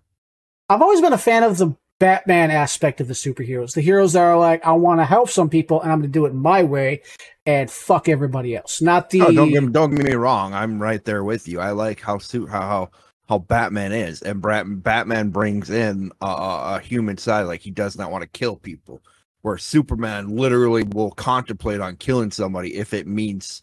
I've 0.68 0.82
always 0.82 1.00
been 1.00 1.12
a 1.12 1.18
fan 1.18 1.44
of 1.44 1.58
the 1.58 1.76
Batman 1.98 2.50
aspect 2.50 3.00
of 3.00 3.08
the 3.08 3.14
superheroes. 3.14 3.74
The 3.74 3.80
heroes 3.80 4.12
that 4.12 4.22
are 4.22 4.38
like, 4.38 4.64
I 4.64 4.72
want 4.72 5.00
to 5.00 5.04
help 5.04 5.30
some 5.30 5.48
people, 5.48 5.82
and 5.82 5.90
I'm 5.90 5.98
going 5.98 6.10
to 6.10 6.12
do 6.12 6.26
it 6.26 6.34
my 6.34 6.62
way, 6.62 7.02
and 7.44 7.70
fuck 7.70 8.08
everybody 8.08 8.54
else. 8.56 8.80
Not 8.80 9.10
the 9.10 9.18
No, 9.20 9.32
don't 9.32 9.50
get 9.50 9.72
don't 9.72 9.94
get 9.94 10.04
me 10.04 10.14
wrong. 10.14 10.54
I'm 10.54 10.80
right 10.80 11.04
there 11.04 11.24
with 11.24 11.48
you. 11.48 11.60
I 11.60 11.72
like 11.72 12.00
how 12.00 12.18
suit 12.18 12.48
how 12.48 12.60
how 12.60 12.90
how 13.28 13.38
Batman 13.38 13.92
is, 13.92 14.22
and 14.22 14.40
Batman 14.40 15.30
brings 15.30 15.70
in 15.70 16.12
a, 16.20 16.26
a, 16.26 16.76
a 16.76 16.80
human 16.80 17.18
side. 17.18 17.42
Like 17.42 17.60
he 17.60 17.70
does 17.70 17.98
not 17.98 18.10
want 18.10 18.22
to 18.22 18.28
kill 18.28 18.56
people. 18.56 19.02
Where 19.42 19.58
Superman 19.58 20.36
literally 20.36 20.82
will 20.82 21.12
contemplate 21.12 21.80
on 21.80 21.96
killing 21.96 22.30
somebody 22.30 22.76
if 22.76 22.92
it 22.92 23.06
means 23.06 23.62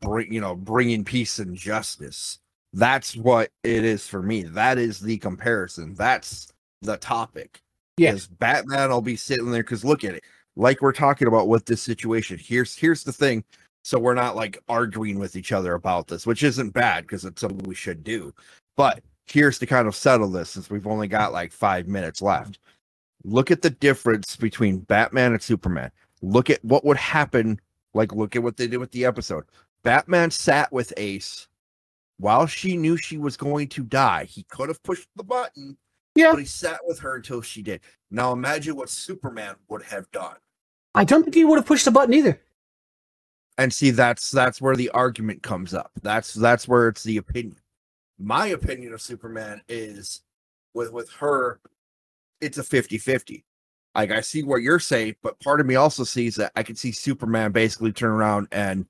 bring 0.00 0.32
you 0.32 0.40
know 0.40 0.54
bringing 0.54 1.04
peace 1.04 1.38
and 1.38 1.56
justice. 1.56 2.38
That's 2.72 3.16
what 3.16 3.50
it 3.62 3.84
is 3.84 4.06
for 4.06 4.22
me. 4.22 4.42
That 4.42 4.76
is 4.76 5.00
the 5.00 5.16
comparison. 5.18 5.94
That's 5.94 6.52
the 6.82 6.96
topic. 6.96 7.62
Yeah. 7.96 8.12
Is 8.12 8.26
Batman 8.26 8.90
will 8.90 9.00
be 9.00 9.16
sitting 9.16 9.50
there 9.50 9.62
because 9.62 9.84
look 9.84 10.04
at 10.04 10.14
it. 10.14 10.24
Like 10.56 10.82
we're 10.82 10.92
talking 10.92 11.28
about 11.28 11.48
with 11.48 11.64
this 11.64 11.82
situation. 11.82 12.38
Here's 12.38 12.76
here's 12.76 13.04
the 13.04 13.12
thing. 13.12 13.44
So 13.84 13.98
we're 13.98 14.14
not 14.14 14.36
like 14.36 14.62
arguing 14.68 15.18
with 15.18 15.36
each 15.36 15.52
other 15.52 15.74
about 15.74 16.08
this, 16.08 16.26
which 16.26 16.42
isn't 16.42 16.70
bad 16.70 17.04
because 17.04 17.24
it's 17.24 17.40
something 17.40 17.66
we 17.66 17.74
should 17.74 18.02
do. 18.02 18.34
But 18.76 19.02
here's 19.26 19.58
to 19.60 19.66
kind 19.66 19.86
of 19.86 19.94
settle 19.94 20.28
this 20.30 20.50
since 20.50 20.70
we've 20.70 20.86
only 20.86 21.08
got 21.08 21.32
like 21.32 21.52
five 21.52 21.86
minutes 21.88 22.20
left. 22.20 22.58
Look 23.24 23.50
at 23.50 23.62
the 23.62 23.70
difference 23.70 24.36
between 24.36 24.78
Batman 24.78 25.32
and 25.32 25.42
Superman. 25.42 25.90
Look 26.22 26.50
at 26.50 26.64
what 26.64 26.84
would 26.84 26.96
happen. 26.96 27.60
Like, 27.94 28.12
look 28.12 28.36
at 28.36 28.42
what 28.42 28.56
they 28.56 28.66
did 28.66 28.78
with 28.78 28.92
the 28.92 29.04
episode. 29.04 29.44
Batman 29.82 30.30
sat 30.30 30.72
with 30.72 30.92
Ace 30.96 31.48
while 32.18 32.46
she 32.46 32.76
knew 32.76 32.96
she 32.96 33.18
was 33.18 33.36
going 33.36 33.68
to 33.68 33.82
die. 33.82 34.24
He 34.24 34.44
could 34.44 34.68
have 34.68 34.82
pushed 34.82 35.08
the 35.16 35.24
button, 35.24 35.76
Yeah. 36.16 36.32
but 36.32 36.40
he 36.40 36.44
sat 36.46 36.80
with 36.84 36.98
her 37.00 37.16
until 37.16 37.42
she 37.42 37.62
did. 37.62 37.80
Now 38.10 38.32
imagine 38.32 38.74
what 38.76 38.88
Superman 38.90 39.54
would 39.68 39.82
have 39.82 40.10
done. 40.12 40.36
I 40.94 41.04
don't 41.04 41.22
think 41.22 41.34
he 41.34 41.44
would 41.44 41.56
have 41.58 41.66
pushed 41.66 41.84
the 41.84 41.90
button 41.90 42.14
either. 42.14 42.40
and 43.58 43.72
see 43.72 43.90
that's 43.90 44.30
that's 44.30 44.60
where 44.60 44.76
the 44.76 44.90
argument 44.90 45.42
comes 45.42 45.72
up 45.74 45.90
that's 46.02 46.34
that's 46.34 46.68
where 46.68 46.88
it's 46.88 47.02
the 47.02 47.16
opinion 47.18 47.56
my 48.18 48.48
opinion 48.48 48.92
of 48.92 49.00
superman 49.00 49.60
is 49.68 50.22
with 50.74 50.92
with 50.92 51.10
her 51.10 51.60
it's 52.42 52.58
a 52.58 52.62
50-50 52.62 53.44
like 53.94 54.10
i 54.10 54.20
see 54.20 54.42
what 54.42 54.60
you're 54.62 54.78
saying 54.78 55.16
but 55.22 55.40
part 55.40 55.60
of 55.60 55.66
me 55.66 55.74
also 55.74 56.04
sees 56.04 56.34
that 56.36 56.52
i 56.54 56.62
can 56.62 56.76
see 56.76 56.92
superman 56.92 57.50
basically 57.52 57.92
turn 57.92 58.10
around 58.10 58.46
and 58.52 58.84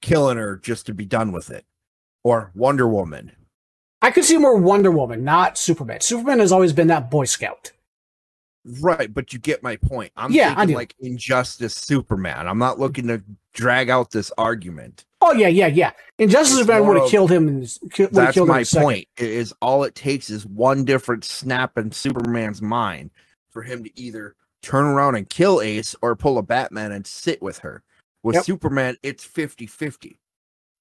killing 0.00 0.38
her 0.38 0.56
just 0.56 0.86
to 0.86 0.94
be 0.94 1.04
done 1.04 1.30
with 1.32 1.50
it 1.50 1.64
or 2.24 2.50
wonder 2.54 2.88
woman 2.88 3.30
I 4.02 4.10
could 4.10 4.24
see 4.24 4.36
more 4.38 4.56
Wonder 4.56 4.90
Woman, 4.90 5.24
not 5.24 5.58
Superman. 5.58 6.00
Superman 6.00 6.38
has 6.40 6.52
always 6.52 6.72
been 6.72 6.88
that 6.88 7.10
Boy 7.10 7.24
Scout. 7.24 7.72
Right, 8.80 9.12
but 9.12 9.32
you 9.32 9.38
get 9.38 9.62
my 9.62 9.76
point. 9.76 10.10
I'm 10.16 10.32
Yeah, 10.32 10.54
thinking 10.56 10.74
like 10.74 10.94
Injustice 11.00 11.74
Superman. 11.74 12.48
I'm 12.48 12.58
not 12.58 12.80
looking 12.80 13.06
to 13.06 13.22
drag 13.54 13.90
out 13.90 14.10
this 14.10 14.32
argument. 14.36 15.04
Oh 15.20 15.32
yeah, 15.32 15.46
yeah, 15.48 15.68
yeah. 15.68 15.92
Injustice 16.18 16.58
Superman 16.58 16.86
would 16.88 16.96
have 17.00 17.08
killed 17.08 17.30
him. 17.30 17.46
In, 17.48 17.60
his- 17.60 17.78
That's 18.10 18.34
killed 18.34 18.48
my 18.48 18.64
point. 18.64 19.06
It 19.16 19.30
is 19.30 19.54
all 19.62 19.84
it 19.84 19.94
takes 19.94 20.30
is 20.30 20.44
one 20.44 20.84
different 20.84 21.24
snap 21.24 21.78
in 21.78 21.92
Superman's 21.92 22.60
mind 22.60 23.10
for 23.50 23.62
him 23.62 23.84
to 23.84 23.98
either 24.00 24.34
turn 24.62 24.84
around 24.84 25.14
and 25.14 25.28
kill 25.28 25.60
Ace 25.60 25.94
or 26.02 26.16
pull 26.16 26.36
a 26.36 26.42
Batman 26.42 26.90
and 26.90 27.06
sit 27.06 27.40
with 27.40 27.58
her. 27.58 27.84
With 28.24 28.34
Yep. 28.34 28.44
Superman, 28.46 28.96
it's 29.04 29.24
50-50. 29.24 30.16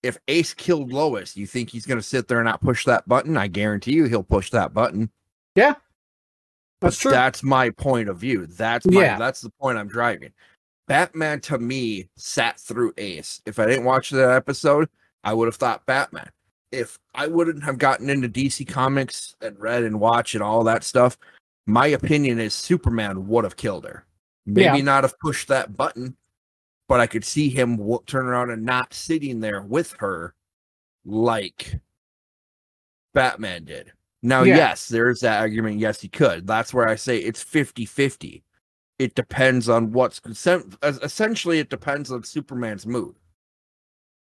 If 0.06 0.18
Ace 0.28 0.54
killed 0.54 0.94
Lois, 0.94 1.36
you 1.36 1.48
think 1.48 1.70
he's 1.70 1.86
going 1.86 1.98
to 1.98 2.04
sit 2.04 2.28
there 2.28 2.40
and 2.40 2.46
not 2.46 2.62
push 2.62 2.86
that 2.86 3.08
button? 3.08 3.38
I 3.38 3.48
guarantee 3.48 3.94
you 3.94 4.06
he'll 4.06 4.24
push 4.24 4.52
that 4.52 4.74
button. 4.74 5.10
Yeah. 5.56 5.76
That's 6.82 6.98
true. 6.98 7.12
That's 7.12 7.42
my 7.42 7.70
point 7.72 8.10
of 8.10 8.18
view. 8.18 8.46
That's 8.46 8.86
my 8.86 9.02
Yeah. 9.02 9.18
that's 9.18 9.42
the 9.42 9.50
point 9.62 9.78
I'm 9.78 9.88
driving. 9.88 10.32
Batman 10.88 11.40
to 11.42 11.58
me 11.58 12.10
sat 12.16 12.60
through 12.60 12.94
Ace. 12.98 13.42
If 13.46 13.58
I 13.58 13.66
didn't 13.66 13.86
watch 13.86 14.12
that 14.12 14.32
episode, 14.32 14.90
I 15.24 15.34
would 15.34 15.48
have 15.48 15.56
thought 15.56 15.86
Batman. 15.86 16.30
If 16.72 17.00
I 17.16 17.28
wouldn't 17.28 17.64
have 17.64 17.78
gotten 17.78 18.10
into 18.10 18.28
DC 18.30 18.68
Comics 18.68 19.36
and 19.42 19.60
read 19.60 19.84
and 19.84 20.00
watch 20.00 20.36
and 20.36 20.44
all 20.44 20.64
that 20.66 20.84
stuff, 20.84 21.18
my 21.66 21.88
opinion 21.88 22.38
is 22.40 22.54
Superman 22.54 23.28
would 23.28 23.44
have 23.46 23.56
killed 23.58 23.86
her. 23.86 24.06
Maybe 24.46 24.78
Yeah. 24.78 24.84
not 24.84 25.04
have 25.04 25.18
pushed 25.20 25.48
that 25.48 25.76
button, 25.76 26.16
but 26.88 27.00
I 27.00 27.08
could 27.08 27.26
see 27.26 27.50
him 27.50 27.78
w- 27.78 28.04
turn 28.06 28.26
around 28.26 28.52
and 28.52 28.64
not 28.64 28.94
sitting 28.94 29.40
there 29.40 29.62
with 29.62 29.94
her 30.00 30.34
like 31.06 31.80
Batman 33.14 33.66
did. 33.66 33.92
Now, 34.22 34.44
Yeah. 34.44 34.58
yes, 34.58 34.88
there's 34.88 35.20
that 35.22 35.40
argument. 35.40 35.80
Yes, 35.80 36.02
he 36.02 36.08
could. 36.08 36.48
That's 36.48 36.74
where 36.74 36.88
I 36.88 36.96
say 36.96 37.18
it's 37.20 37.42
50 37.44 37.86
50. 37.86 38.44
It 38.98 39.14
depends 39.16 39.68
on 39.70 39.92
what's 39.92 40.22
essen- 40.26 40.74
essentially, 40.82 41.60
it 41.60 41.70
depends 41.70 42.12
on 42.12 42.24
Superman's 42.24 42.86
mood. 42.88 43.16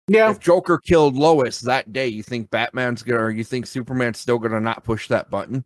yeah, 0.08 0.32
If 0.32 0.40
Joker 0.40 0.78
killed 0.80 1.16
Lois 1.16 1.62
that 1.62 1.94
day, 1.94 2.08
you 2.08 2.24
think 2.24 2.50
Batman's 2.50 3.04
gonna, 3.04 3.22
or 3.22 3.32
you 3.32 3.44
think 3.44 3.66
Superman's 3.68 4.20
still 4.20 4.38
gonna 4.40 4.60
not 4.60 4.84
push 4.84 5.08
that 5.10 5.30
button? 5.30 5.64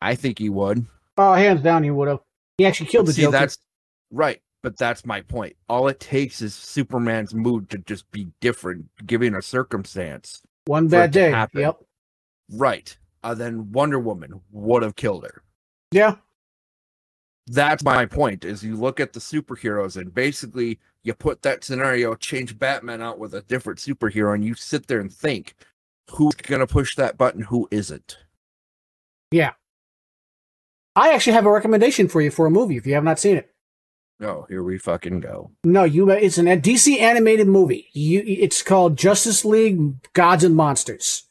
I 0.00 0.14
think 0.14 0.38
he 0.38 0.48
would. 0.48 0.86
oh, 1.18 1.32
hands 1.34 1.62
down, 1.62 1.82
he 1.84 1.90
would 1.90 2.08
have. 2.08 2.20
He 2.58 2.66
actually 2.66 2.86
killed 2.90 3.06
the 3.06 3.12
See, 3.12 3.22
Joker. 3.22 3.32
that's 3.38 3.58
right, 4.10 4.40
but 4.62 4.76
that's 4.76 5.04
my 5.04 5.20
point. 5.20 5.56
All 5.68 5.88
it 5.88 6.00
takes 6.00 6.40
is 6.40 6.54
Superman's 6.54 7.34
mood 7.34 7.68
to 7.70 7.78
just 7.78 8.10
be 8.10 8.28
different, 8.40 8.86
given 9.06 9.34
a 9.34 9.42
circumstance. 9.42 10.42
One 10.66 10.88
bad 10.88 11.10
day. 11.10 11.46
Yep. 11.54 11.80
Right. 12.50 12.96
Uh, 13.24 13.34
then 13.34 13.72
Wonder 13.72 13.98
Woman 13.98 14.40
would 14.50 14.82
have 14.82 14.96
killed 14.96 15.24
her. 15.24 15.42
Yeah. 15.90 16.16
That's 17.48 17.82
my 17.82 18.06
point. 18.06 18.44
Is 18.44 18.62
you 18.62 18.76
look 18.76 19.00
at 19.00 19.12
the 19.12 19.20
superheroes 19.20 19.96
and 19.96 20.14
basically 20.14 20.78
you 21.02 21.12
put 21.14 21.42
that 21.42 21.64
scenario, 21.64 22.14
change 22.14 22.58
Batman 22.58 23.02
out 23.02 23.18
with 23.18 23.34
a 23.34 23.42
different 23.42 23.80
superhero, 23.80 24.34
and 24.34 24.44
you 24.44 24.54
sit 24.54 24.86
there 24.86 25.00
and 25.00 25.12
think, 25.12 25.54
who's 26.10 26.34
gonna 26.34 26.66
push 26.66 26.94
that 26.94 27.18
button? 27.18 27.42
Who 27.42 27.66
isn't? 27.72 28.18
Yeah. 29.32 29.52
I 30.94 31.12
actually 31.12 31.32
have 31.32 31.46
a 31.46 31.50
recommendation 31.50 32.06
for 32.06 32.20
you 32.20 32.30
for 32.30 32.46
a 32.46 32.50
movie 32.50 32.76
if 32.76 32.86
you 32.86 32.94
have 32.94 33.04
not 33.04 33.18
seen 33.18 33.36
it. 33.36 33.51
Oh, 34.22 34.46
here 34.48 34.62
we 34.62 34.78
fucking 34.78 35.20
go. 35.20 35.50
No, 35.64 35.84
you. 35.84 36.08
It's 36.10 36.38
an 36.38 36.46
a 36.46 36.56
DC 36.56 37.00
animated 37.00 37.48
movie. 37.48 37.88
You. 37.92 38.22
It's 38.24 38.62
called 38.62 38.96
Justice 38.96 39.44
League: 39.44 39.94
Gods 40.12 40.44
and 40.44 40.54
Monsters. 40.54 41.24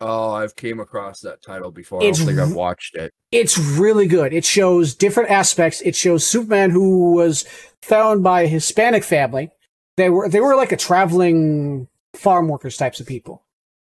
Oh, 0.00 0.32
I've 0.32 0.56
came 0.56 0.80
across 0.80 1.20
that 1.20 1.42
title 1.42 1.70
before. 1.70 2.02
It's 2.02 2.20
I 2.20 2.24
don't 2.24 2.34
think 2.34 2.48
I've 2.48 2.56
watched 2.56 2.96
it. 2.96 3.12
It's 3.30 3.58
really 3.58 4.06
good. 4.06 4.32
It 4.32 4.44
shows 4.44 4.94
different 4.94 5.30
aspects. 5.30 5.80
It 5.82 5.94
shows 5.94 6.26
Superman 6.26 6.70
who 6.70 7.12
was 7.12 7.44
found 7.82 8.22
by 8.22 8.42
a 8.42 8.48
Hispanic 8.48 9.04
family. 9.04 9.50
They 9.96 10.10
were 10.10 10.28
they 10.28 10.40
were 10.40 10.56
like 10.56 10.72
a 10.72 10.76
traveling 10.76 11.88
farm 12.14 12.48
workers 12.48 12.76
types 12.76 13.00
of 13.00 13.06
people. 13.06 13.44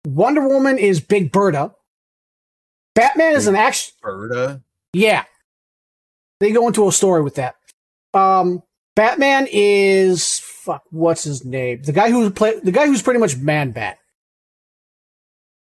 Wonder 0.05 0.47
Woman 0.47 0.77
is 0.77 0.99
Big 0.99 1.31
Berta. 1.31 1.73
Batman 2.95 3.35
is 3.35 3.47
an 3.47 3.55
action. 3.55 3.93
Berta. 4.01 4.61
Yeah. 4.93 5.25
They 6.39 6.51
go 6.51 6.67
into 6.67 6.87
a 6.87 6.91
story 6.91 7.21
with 7.21 7.35
that. 7.35 7.55
Um, 8.13 8.63
Batman 8.95 9.47
is 9.51 10.39
fuck. 10.39 10.83
What's 10.91 11.23
his 11.23 11.45
name? 11.45 11.81
The 11.83 11.93
guy 11.93 12.11
who 12.11 12.29
play 12.29 12.59
the 12.59 12.71
guy 12.71 12.87
who's 12.87 13.01
pretty 13.01 13.19
much 13.19 13.37
Man 13.37 13.71
Bat. 13.71 13.97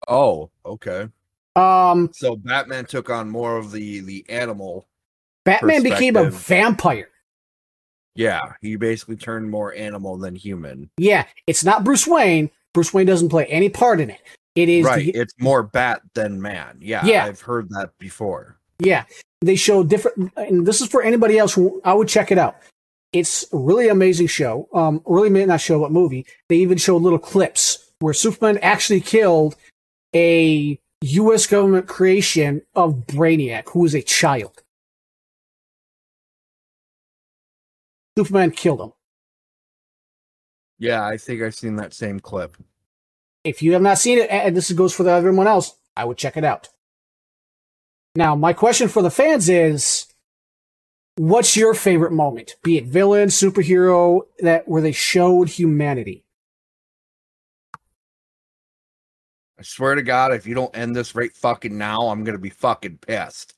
Oh, 0.09 0.51
okay. 0.65 1.09
Um, 1.57 2.11
So 2.13 2.37
Batman 2.37 2.87
took 2.87 3.11
on 3.11 3.29
more 3.29 3.57
of 3.57 3.73
the 3.73 4.01
the 4.01 4.25
animal. 4.29 4.89
Batman 5.45 5.83
became 5.83 6.17
a 6.17 6.31
vampire. 6.31 7.09
Yeah, 8.15 8.41
he 8.61 8.77
basically 8.77 9.17
turned 9.17 9.51
more 9.51 9.75
animal 9.75 10.19
than 10.19 10.35
human. 10.35 10.91
Yeah, 10.99 11.27
it's 11.47 11.65
not 11.65 11.85
Bruce 11.85 12.07
Wayne. 12.07 12.51
Bruce 12.75 12.93
Wayne 12.93 13.07
doesn't 13.07 13.29
play 13.31 13.47
any 13.47 13.69
part 13.69 14.01
in 14.01 14.11
it. 14.11 14.21
It 14.55 14.69
is 14.69 14.85
right. 14.85 15.05
the, 15.07 15.11
It's 15.19 15.35
more 15.39 15.63
bat 15.63 16.03
than 16.15 16.43
man. 16.43 16.79
Yeah, 16.81 17.05
Yeah. 17.05 17.25
I've 17.25 17.41
heard 17.41 17.71
that 17.71 17.93
before. 17.99 18.60
Yeah. 18.81 19.05
They 19.43 19.57
show 19.57 19.83
different, 19.83 20.33
and 20.37 20.67
this 20.67 20.81
is 20.81 20.89
for 20.89 21.03
anybody 21.03 21.39
else 21.39 21.55
who 21.55 21.81
I 21.85 21.95
would 21.95 22.09
check 22.09 22.31
it 22.31 22.39
out. 22.39 22.57
It's 23.13 23.45
a 23.53 23.57
really 23.57 23.89
amazing 23.89 24.27
show. 24.27 24.69
Um, 24.73 25.03
really 25.07 25.31
may 25.31 25.47
not 25.47 25.61
show 25.61 25.79
what 25.79 25.93
movie. 25.93 26.27
They 26.49 26.57
even 26.57 26.79
show 26.79 26.97
little 26.97 27.19
clips 27.19 27.91
where 28.01 28.15
Superman 28.15 28.59
actually 28.59 29.01
killed 29.01 29.57
a 30.15 30.79
U.S. 31.03 31.47
government 31.47 31.89
creation 31.89 32.63
of 32.75 33.07
Brainiac, 33.07 33.71
who 33.71 33.81
was 33.81 33.95
a 33.95 34.03
child. 34.03 34.63
Superman 38.19 38.51
killed 38.51 38.81
him. 38.81 38.93
Yeah, 40.79 41.07
I 41.07 41.17
think 41.17 41.43
I've 41.43 41.55
seen 41.55 41.77
that 41.77 41.95
same 41.95 42.21
clip. 42.21 42.57
If 43.45 43.63
you 43.63 43.73
have 43.73 43.83
not 43.83 43.99
seen 43.99 44.19
it, 44.19 44.31
and 44.31 44.57
this 44.57 44.71
goes 44.73 44.95
for 44.95 45.09
everyone 45.09 45.47
else, 45.47 45.75
I 45.97 46.05
would 46.05 46.19
check 46.19 46.37
it 46.37 46.45
out. 46.45 46.69
Now, 48.15 48.35
my 48.35 48.53
question 48.53 48.89
for 48.89 49.03
the 49.03 49.11
fans 49.11 49.49
is, 49.49 50.07
what's 51.17 51.57
your 51.57 51.75
favorite 51.75 52.13
moment? 52.13 52.57
Be 52.63 52.79
it 52.79 52.87
villain, 52.87 53.29
superhero, 53.29 54.23
that 54.41 54.67
where 54.67 54.83
they 54.83 54.93
showed 54.93 55.49
humanity. 55.49 56.25
I 59.59 59.63
swear 59.63 59.95
to 59.95 60.03
God, 60.03 60.33
if 60.33 60.47
you 60.47 60.55
don't 60.55 60.75
end 60.77 60.97
this 60.97 61.15
right 61.15 61.33
fucking 61.37 61.77
now, 61.77 62.09
I'm 62.09 62.25
gonna 62.25 62.39
be 62.39 62.51
fucking 62.51 62.99
pissed. 62.99 63.55